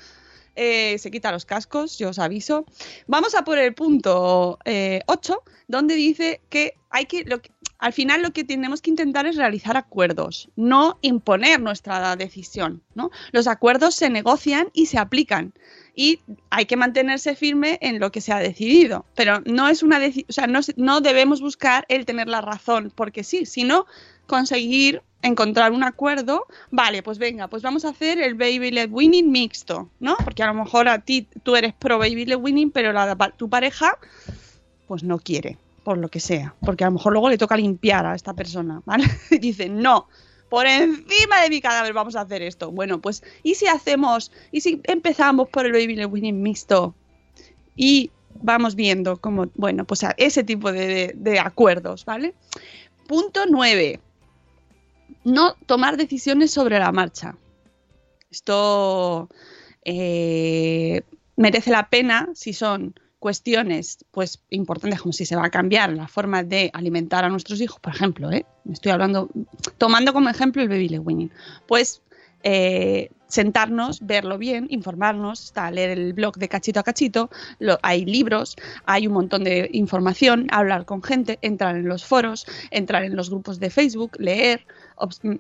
[0.55, 2.65] Eh, se quita los cascos, yo os aviso.
[3.07, 4.59] Vamos a por el punto
[5.07, 9.27] 8, donde dice que hay que, lo que- al final lo que tenemos que intentar
[9.27, 12.83] es realizar acuerdos, no imponer nuestra decisión.
[12.95, 13.11] ¿no?
[13.33, 15.53] Los acuerdos se negocian y se aplican
[15.95, 16.21] y
[16.51, 19.07] hay que mantenerse firme en lo que se ha decidido.
[19.15, 19.99] Pero no es una
[20.29, 23.87] o sea, no, no debemos buscar el tener la razón porque sí, sino
[24.27, 26.47] conseguir encontrar un acuerdo.
[26.71, 30.17] Vale, pues venga, pues vamos a hacer el baby led winning mixto, ¿no?
[30.25, 33.49] Porque a lo mejor a ti tú eres pro baby led winning, pero la, tu
[33.49, 33.99] pareja
[34.87, 38.05] pues no quiere, por lo que sea, porque a lo mejor luego le toca limpiar
[38.07, 39.05] a esta persona, ¿vale?
[39.31, 40.09] Y dice, no,
[40.51, 42.73] por encima de mi cadáver vamos a hacer esto.
[42.73, 46.93] Bueno, pues, ¿y si hacemos, y si empezamos por el baby winning mixto
[47.77, 48.11] y
[48.43, 52.35] vamos viendo cómo, bueno, pues a ese tipo de, de- de acuerdos, ¿vale?
[53.07, 54.01] Punto 9.
[55.23, 57.37] No tomar decisiones sobre la marcha.
[58.29, 59.29] Esto
[59.85, 61.03] eh,
[61.37, 62.93] merece la pena si son
[63.27, 67.61] cuestiones pues importantes como si se va a cambiar la forma de alimentar a nuestros
[67.61, 68.47] hijos, por ejemplo, ¿eh?
[68.71, 69.29] estoy hablando,
[69.79, 71.33] tomando como ejemplo el baby weaning,
[71.67, 72.03] pues
[72.45, 77.29] eh, sentarnos, verlo bien, informarnos, está leer el blog de cachito a cachito,
[77.83, 78.55] hay libros,
[78.85, 83.29] hay un montón de información, hablar con gente, entrar en los foros, entrar en los
[83.29, 84.65] grupos de Facebook, leer,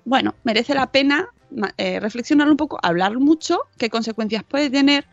[0.05, 1.29] bueno, merece la pena
[1.77, 5.05] eh, reflexionar un poco, hablar mucho, qué consecuencias puede tener,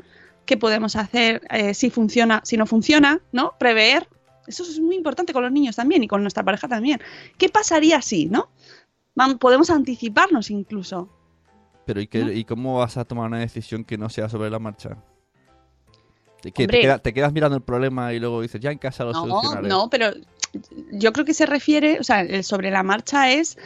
[0.45, 3.53] qué podemos hacer, eh, si funciona, si no funciona, ¿no?
[3.59, 4.07] Prever.
[4.47, 6.99] Eso es muy importante con los niños también y con nuestra pareja también.
[7.37, 8.49] ¿Qué pasaría si, no?
[9.39, 11.09] Podemos anticiparnos incluso.
[11.85, 12.31] Pero ¿y, qué- ¿No?
[12.31, 14.97] ¿y cómo vas a tomar una decisión que no sea sobre la marcha?
[16.41, 16.77] ¿Te, qué, Hombre.
[16.77, 19.21] te, queda- te quedas mirando el problema y luego dices, ya en casa lo No,
[19.21, 19.67] solucionaré?
[19.69, 20.07] no, pero
[20.91, 23.57] yo creo que se refiere, o sea, el sobre la marcha es,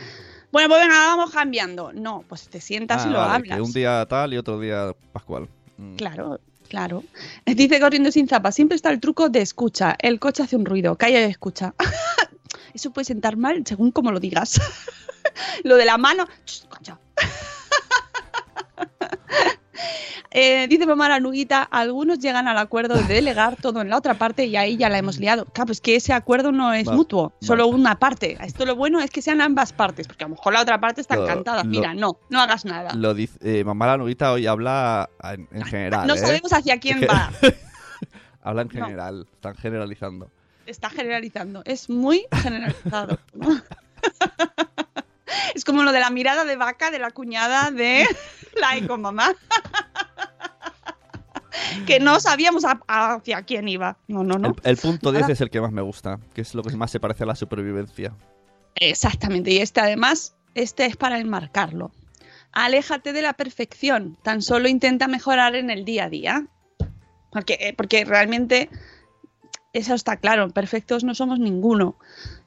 [0.52, 1.92] bueno, pues venga, vamos cambiando.
[1.94, 3.58] No, pues te sientas Ah, y lo vale, hablas.
[3.58, 5.50] que un día tal y otro día pascual.
[5.78, 5.96] Mm.
[5.96, 7.04] Claro, claro.
[7.46, 9.96] Dice corriendo sin zapas, siempre está el truco de escucha.
[10.00, 11.74] El coche hace un ruido, calla y escucha.
[12.74, 14.60] Eso puede sentar mal según como lo digas.
[15.64, 16.28] lo de la mano.
[20.32, 24.16] Eh, dice mamá la nuguita, algunos llegan al acuerdo de delegar todo en la otra
[24.16, 25.46] parte y ahí ya la hemos liado.
[25.46, 28.38] Claro, pues que ese acuerdo no es mutuo, solo una parte.
[28.42, 31.00] Esto lo bueno es que sean ambas partes, porque a lo mejor la otra parte
[31.00, 31.64] está Lo- encantada.
[31.64, 32.94] lo- Mira, no, no hagas nada.
[32.94, 36.06] Lo dice, eh, mamá la nuguita hoy habla en, en general.
[36.06, 36.18] no ¿eh?
[36.20, 37.32] sabemos hacia quién Es va.
[38.44, 38.74] Habla en No.
[38.86, 40.30] general, están generalizando.
[40.66, 43.18] está generalizando, es muy generalizado.
[43.34, 43.62] ¿no?
[45.56, 48.06] es como lo de la mirada de vaca de la cuñada de
[48.60, 49.34] la ecomamá.
[51.86, 53.98] que no sabíamos a- hacia quién iba.
[54.08, 54.50] No, no, no.
[54.50, 55.34] El, el punto 10 Nada.
[55.34, 57.36] es el que más me gusta, que es lo que más se parece a la
[57.36, 58.14] supervivencia.
[58.76, 61.92] Exactamente, y este además, este es para enmarcarlo.
[62.52, 66.48] Aléjate de la perfección, tan solo intenta mejorar en el día a día.
[67.32, 68.70] Porque, eh, porque realmente
[69.78, 71.98] eso está claro, perfectos no somos ninguno.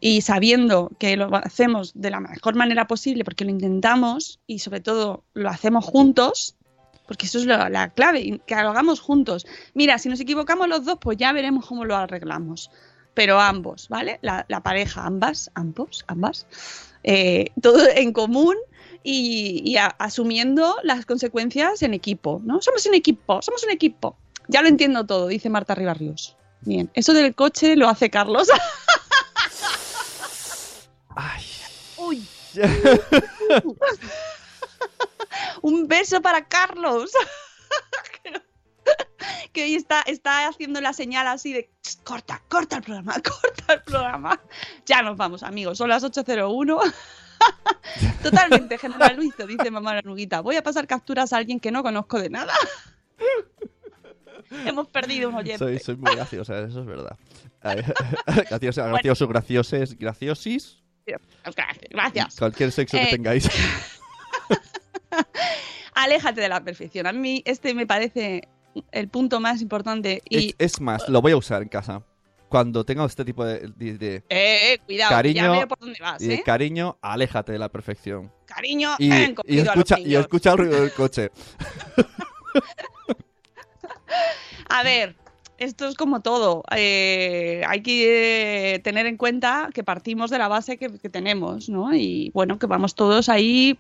[0.01, 4.81] Y sabiendo que lo hacemos de la mejor manera posible, porque lo intentamos y sobre
[4.81, 6.57] todo lo hacemos juntos,
[7.07, 9.47] porque eso es la, la clave, que lo hagamos juntos.
[9.75, 12.71] Mira, si nos equivocamos los dos, pues ya veremos cómo lo arreglamos.
[13.15, 14.19] Pero ambos, ¿vale?
[14.23, 16.47] La, pareja, ambas, ambos, ambas,
[17.03, 18.57] eh, todo en común
[19.03, 22.61] y, asumiendo las consecuencias en equipo, ¿no?
[22.61, 24.17] Somos un equipo, somos un equipo.
[24.49, 26.37] Ya lo entiendo todo, dice Marta Ribarrios.
[26.63, 28.49] Bien, eso del coche lo hace Carlos.
[31.17, 31.45] Ay.
[31.97, 32.27] Uy.
[35.63, 37.11] Un beso para Carlos.
[39.53, 43.75] que, hoy está, está haciendo la señal así de "Ch, corta, corta el programa, corta
[43.75, 44.41] el programa.
[44.87, 45.79] Ya nos vamos, amigos.
[45.79, 46.95] Son las 8.01.
[48.23, 50.41] Totalmente generalizo, dice mamá la nuguita.
[50.41, 52.53] Voy a pasar capturas a alguien que no conozco de nada.
[54.67, 55.59] Hemos perdido un oyente.
[55.59, 57.17] Soy, soy muy graciosa, eso es verdad.
[58.49, 60.77] graciosa, gracioso, gracioses, graciosis.
[61.91, 62.37] Gracias.
[62.37, 63.49] Cualquier sexo Eh, que tengáis.
[65.95, 67.07] Aléjate de la perfección.
[67.07, 68.49] A mí este me parece
[68.93, 70.23] el punto más importante.
[70.29, 72.03] Y, Es, es más, lo voy a usar en casa.
[72.49, 75.99] Cuando tenga este tipo de, de- de- eh, eh, cuidado, Cariño, ya veo por dónde
[76.01, 76.43] vas, y de ¿eh?
[76.45, 78.33] cariño, aléjate de la perfección.
[78.45, 79.09] Cariño, Y,
[79.47, 81.31] y escucha, y escucha el ruido del coche.
[84.69, 85.17] A ver,
[85.59, 86.63] esto es como todo.
[86.75, 91.69] Eh, hay que eh, tener en cuenta que partimos de la base que, que tenemos,
[91.69, 91.95] ¿no?
[91.95, 93.79] Y bueno, que vamos todos ahí.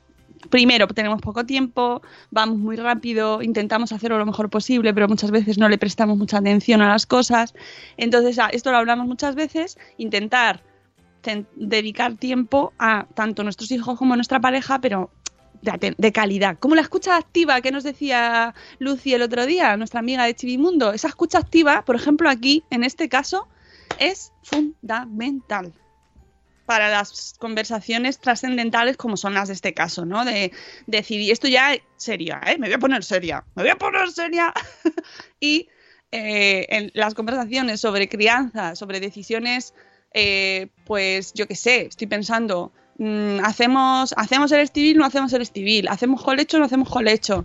[0.48, 2.00] Primero, tenemos poco tiempo,
[2.30, 6.38] vamos muy rápido, intentamos hacerlo lo mejor posible, pero muchas veces no le prestamos mucha
[6.38, 7.52] atención a las cosas.
[7.98, 10.62] Entonces, esto lo hablamos muchas veces, intentar
[11.20, 15.10] ten- dedicar tiempo a tanto nuestros hijos como nuestra pareja, pero
[15.62, 16.58] de, calidad.
[16.58, 20.92] Como la escucha activa que nos decía Lucy el otro día, nuestra amiga de Chivimundo.
[20.92, 23.48] Esa escucha activa, por ejemplo, aquí, en este caso,
[23.98, 25.72] es fundamental
[26.66, 30.24] para las conversaciones trascendentales como son las de este caso, ¿no?
[30.24, 30.52] De
[30.86, 32.58] decidir, esto ya seria, ¿eh?
[32.58, 34.54] Me voy a poner seria, me voy a poner seria.
[35.40, 35.68] y
[36.12, 39.74] eh, en las conversaciones sobre crianza, sobre decisiones,
[40.14, 45.42] eh, pues yo qué sé, estoy pensando, mm, hacemos, hacemos el estibil, no hacemos el
[45.42, 47.44] estibil, hacemos colecho, no hacemos colecho.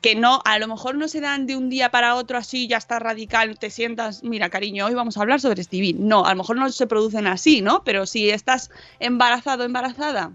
[0.00, 2.76] Que no, a lo mejor no se dan de un día para otro así, ya
[2.76, 5.96] está radical, te sientas, mira cariño, hoy vamos a hablar sobre estibil.
[6.08, 7.84] No, a lo mejor no se producen así, ¿no?
[7.84, 10.32] Pero si estás embarazado, embarazada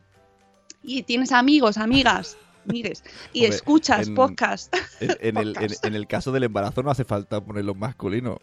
[0.82, 4.74] y tienes amigos, amigas, mires, y Hombre, escuchas en- podcast.
[5.02, 8.40] En, en el, en el caso del embarazo no hace falta ponerlo masculino.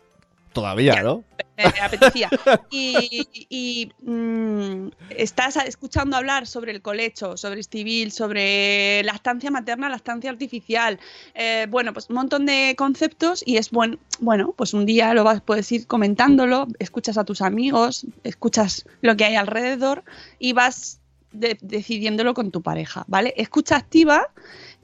[0.55, 1.03] Todavía, Ya.
[1.03, 1.25] ¿no?
[1.57, 2.31] me, me apetecía.
[2.71, 10.31] Y, y, mm, estás escuchando hablar sobre el colecho, sobre estibil, sobre lactancia materna, lactancia
[10.31, 10.99] artificial.
[11.35, 15.23] eh, bueno, pues un montón de conceptos y es buen, bueno, pues un día lo
[15.25, 20.03] vas, puedes ir comentándolo, escuchas a tus amigos, escuchas lo que hay alrededor
[20.39, 21.01] y vas
[21.33, 23.35] de- decidiéndolo con tu pareja, ¿vale?
[23.37, 24.29] Escucha activa,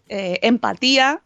[0.09, 1.23] eh, empatía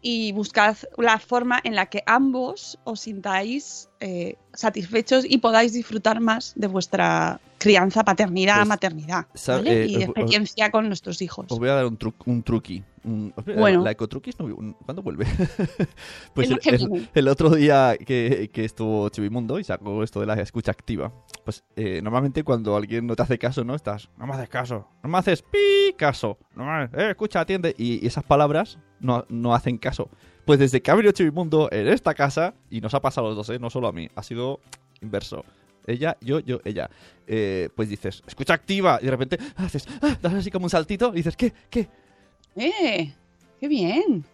[0.00, 6.20] y buscad la forma en la que ambos os sintáis eh, satisfechos y podáis disfrutar
[6.20, 9.84] más de vuestra crianza, paternidad, Pues, maternidad ¿vale?
[9.84, 11.46] eh, y os- experiencia con nuestros hijos.
[11.50, 12.82] Os voy a dar un, tru un truqui.
[13.04, 13.82] Un- os Bueno.
[13.84, 15.24] La ecotruquis, no, ¿cuándo vuelve?
[16.34, 20.34] pues El el, el- otro día que, que estuvo Chivimundo y sacó esto de la
[20.34, 21.12] escucha activa.
[21.44, 23.74] Pues eh, normalmente cuando alguien no te hace caso, ¿no?
[23.74, 27.74] Estás, no me haces caso, no me haces pi caso, no me, eh, escucha, atiende.
[27.78, 30.10] Y, y esas palabras no, no hacen caso.
[30.46, 33.36] Pues desde que ha venido Chivimundo en esta casa, y nos ha pasado a los
[33.36, 33.58] dos, ¿eh?
[33.58, 34.60] No solo a mí, ha sido
[35.02, 35.44] inverso.
[35.86, 36.88] Ella, yo, yo, ella.
[37.26, 41.10] Eh, pues dices, escucha activa, y de repente haces, ah, das así como un saltito,
[41.12, 41.52] y dices, ¿qué?
[41.68, 41.88] ¿Qué?
[42.56, 43.12] ¡Eh!
[43.60, 44.24] ¡Qué bien!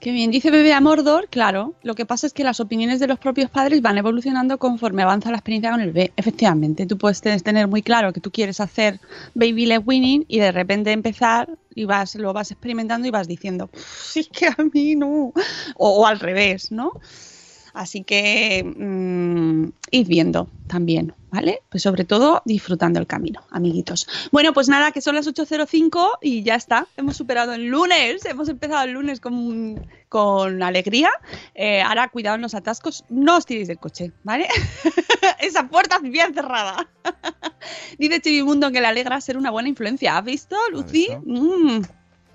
[0.00, 0.30] ¡Qué bien!
[0.30, 1.74] Dice Bebé a Mordor, claro.
[1.82, 5.30] Lo que pasa es que las opiniones de los propios padres van evolucionando conforme avanza
[5.30, 6.12] la experiencia con el bebé.
[6.16, 9.00] Efectivamente, tú puedes te- tener muy claro que tú quieres hacer
[9.34, 11.48] baby led winning y de repente empezar
[11.78, 15.32] y vas, lo vas experimentando y vas diciendo, sí que a mí no.
[15.76, 16.92] O, al revés, ¿no?
[17.72, 21.62] Así que mm, id viendo también, ¿vale?
[21.68, 24.06] Pues sobre todo disfrutando el camino, amiguitos.
[24.32, 26.86] Bueno, pues nada, que son las 8.05 y ya está.
[26.96, 31.10] Hemos superado el lunes, hemos empezado el lunes con, con alegría.
[31.54, 34.48] Eh, ahora, cuidado en los atascos, no os tiréis del coche, ¿vale?
[35.40, 36.88] Esa puerta bien cerrada.
[37.98, 40.18] Dice Chivimundo que le alegra ser una buena influencia.
[40.18, 41.08] ¿Has visto, Lucy?
[41.08, 41.22] visto?
[41.24, 41.82] Mm,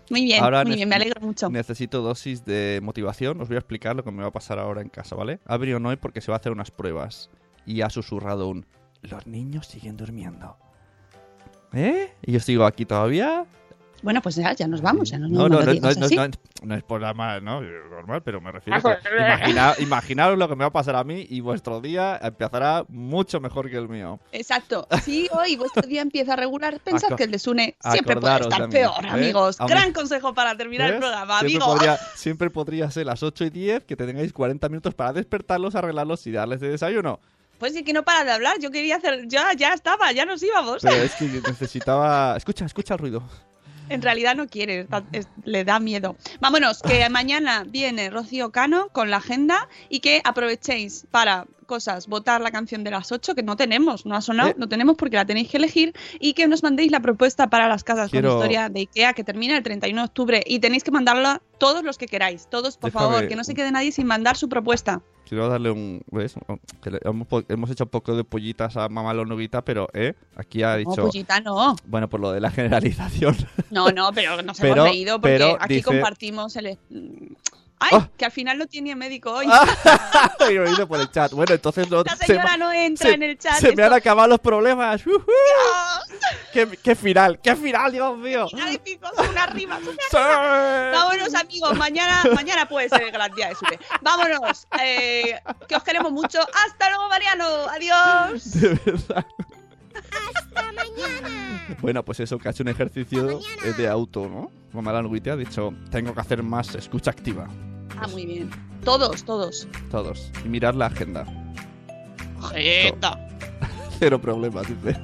[0.09, 1.49] muy bien, Ahora muy bien, me alegro mucho.
[1.49, 3.39] Necesito dosis de motivación.
[3.41, 5.39] Os voy a explicar lo que me va a pasar ahora en casa, ¿vale?
[5.45, 7.29] Ha venido Noé porque se va a hacer unas pruebas.
[7.65, 8.65] Y ha susurrado un...
[9.03, 10.57] Los niños siguen durmiendo.
[11.73, 12.13] ¿Eh?
[12.21, 13.45] Y yo sigo aquí todavía.
[14.03, 16.15] Bueno, pues ya, ya nos vamos, ya no, No, no no, no, no, no, así.
[16.17, 16.27] no,
[16.63, 17.61] no es por la mal, ¿no?
[17.61, 21.05] Normal, pero me refiero a que imagina- imaginaros lo que me va a pasar a
[21.05, 24.19] mí y vuestro día empezará mucho mejor que el mío.
[24.33, 24.87] Exacto.
[25.03, 28.39] Si hoy vuestro día empieza a regular, pensad Aco- que el de Sune siempre puede
[28.41, 29.09] estar peor, ¿eh?
[29.09, 29.57] amigos.
[29.57, 31.73] Gran consejo para terminar el programa, siempre amigo.
[31.73, 36.27] Podría, siempre podría ser las 8 y 10 que tengáis 40 minutos para despertarlos, arreglarlos
[36.27, 37.21] y darles de desayuno.
[37.63, 38.59] Pues sí que no para de hablar.
[38.59, 39.25] Yo quería hacer.
[39.29, 40.81] Ya, ya estaba, ya nos íbamos.
[40.81, 42.35] Pero es que necesitaba...
[42.35, 43.23] Escucha, escucha el ruido.
[43.87, 46.17] En realidad no quiere, está- es- le da miedo.
[46.41, 52.41] Vámonos, que mañana viene Rocío Cano con la agenda y que aprovechéis para cosas, votar
[52.41, 54.55] la canción de las 8, que no tenemos, no ha sonado, Eh.
[54.57, 57.85] no tenemos porque la tenéis que elegir, y que nos mandéis la propuesta para las
[57.85, 60.91] casas Quiero- con historia de IKEA que termina el 31 de octubre y tenéis que
[60.91, 64.05] mandarla todos los que queráis, todos por Déjame- favor, que no se quede nadie sin
[64.05, 65.01] mandar su propuesta.
[65.27, 66.01] Quiero darle un...
[66.11, 66.35] ¿Ves?
[66.85, 70.13] Le- hemos, hemos hecho un poco de pollitas a mamá Lonuguita, pero, ¿eh?
[70.35, 71.05] Aquí ha No, dicho...
[71.07, 71.75] Pullita, no.
[71.85, 73.35] Bueno, por lo de la generalización.
[73.71, 76.77] No, no, pero nos Pero- hemos leído porque aquí dice- compartimos el...
[77.83, 78.09] Ay, Ah.
[78.17, 79.45] que al final no tiene médico hoy.
[80.49, 81.31] Y lo por el chat.
[81.31, 83.55] Bueno, entonces no, La se señora me- no entra se- en el chat.
[83.59, 85.03] Se me han acabado los problemas.
[85.03, 85.21] Dios.
[86.51, 87.39] ¿Qué, qué final!
[87.41, 88.47] ¡Qué final, Dios mío!
[88.47, 90.17] Final épico, una rima, una ¡Sí!
[90.17, 93.79] Vámonos amigos, mañana, mañana puede ser el gran día de.
[94.01, 96.39] Vámonos, eh, que os queremos mucho.
[96.39, 97.45] Hasta luego, Mariano.
[97.69, 98.51] Adiós.
[98.53, 99.25] De verdad.
[100.35, 101.75] Hasta mañana.
[101.81, 103.39] Bueno, pues eso, que ha hecho un ejercicio
[103.77, 104.51] de auto, ¿no?
[104.71, 107.47] Como Alan Witte ha dicho, tengo que hacer más escucha activa.
[108.03, 108.49] Ah, muy bien.
[108.83, 109.65] Todos, todos.
[109.89, 110.29] Todos.
[110.43, 111.25] Y mirar la agenda.
[112.51, 113.17] Jeta.
[113.99, 114.99] Cero problemas, dice.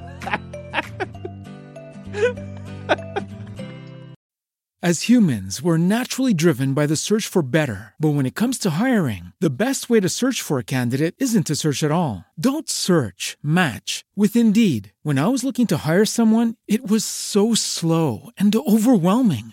[4.82, 7.92] As humans, we're naturally driven by the search for better.
[8.00, 11.46] But when it comes to hiring, the best way to search for a candidate isn't
[11.48, 12.24] to search at all.
[12.38, 14.92] Don't search, match with Indeed.
[15.02, 19.52] When I was looking to hire someone, it was so slow and overwhelming.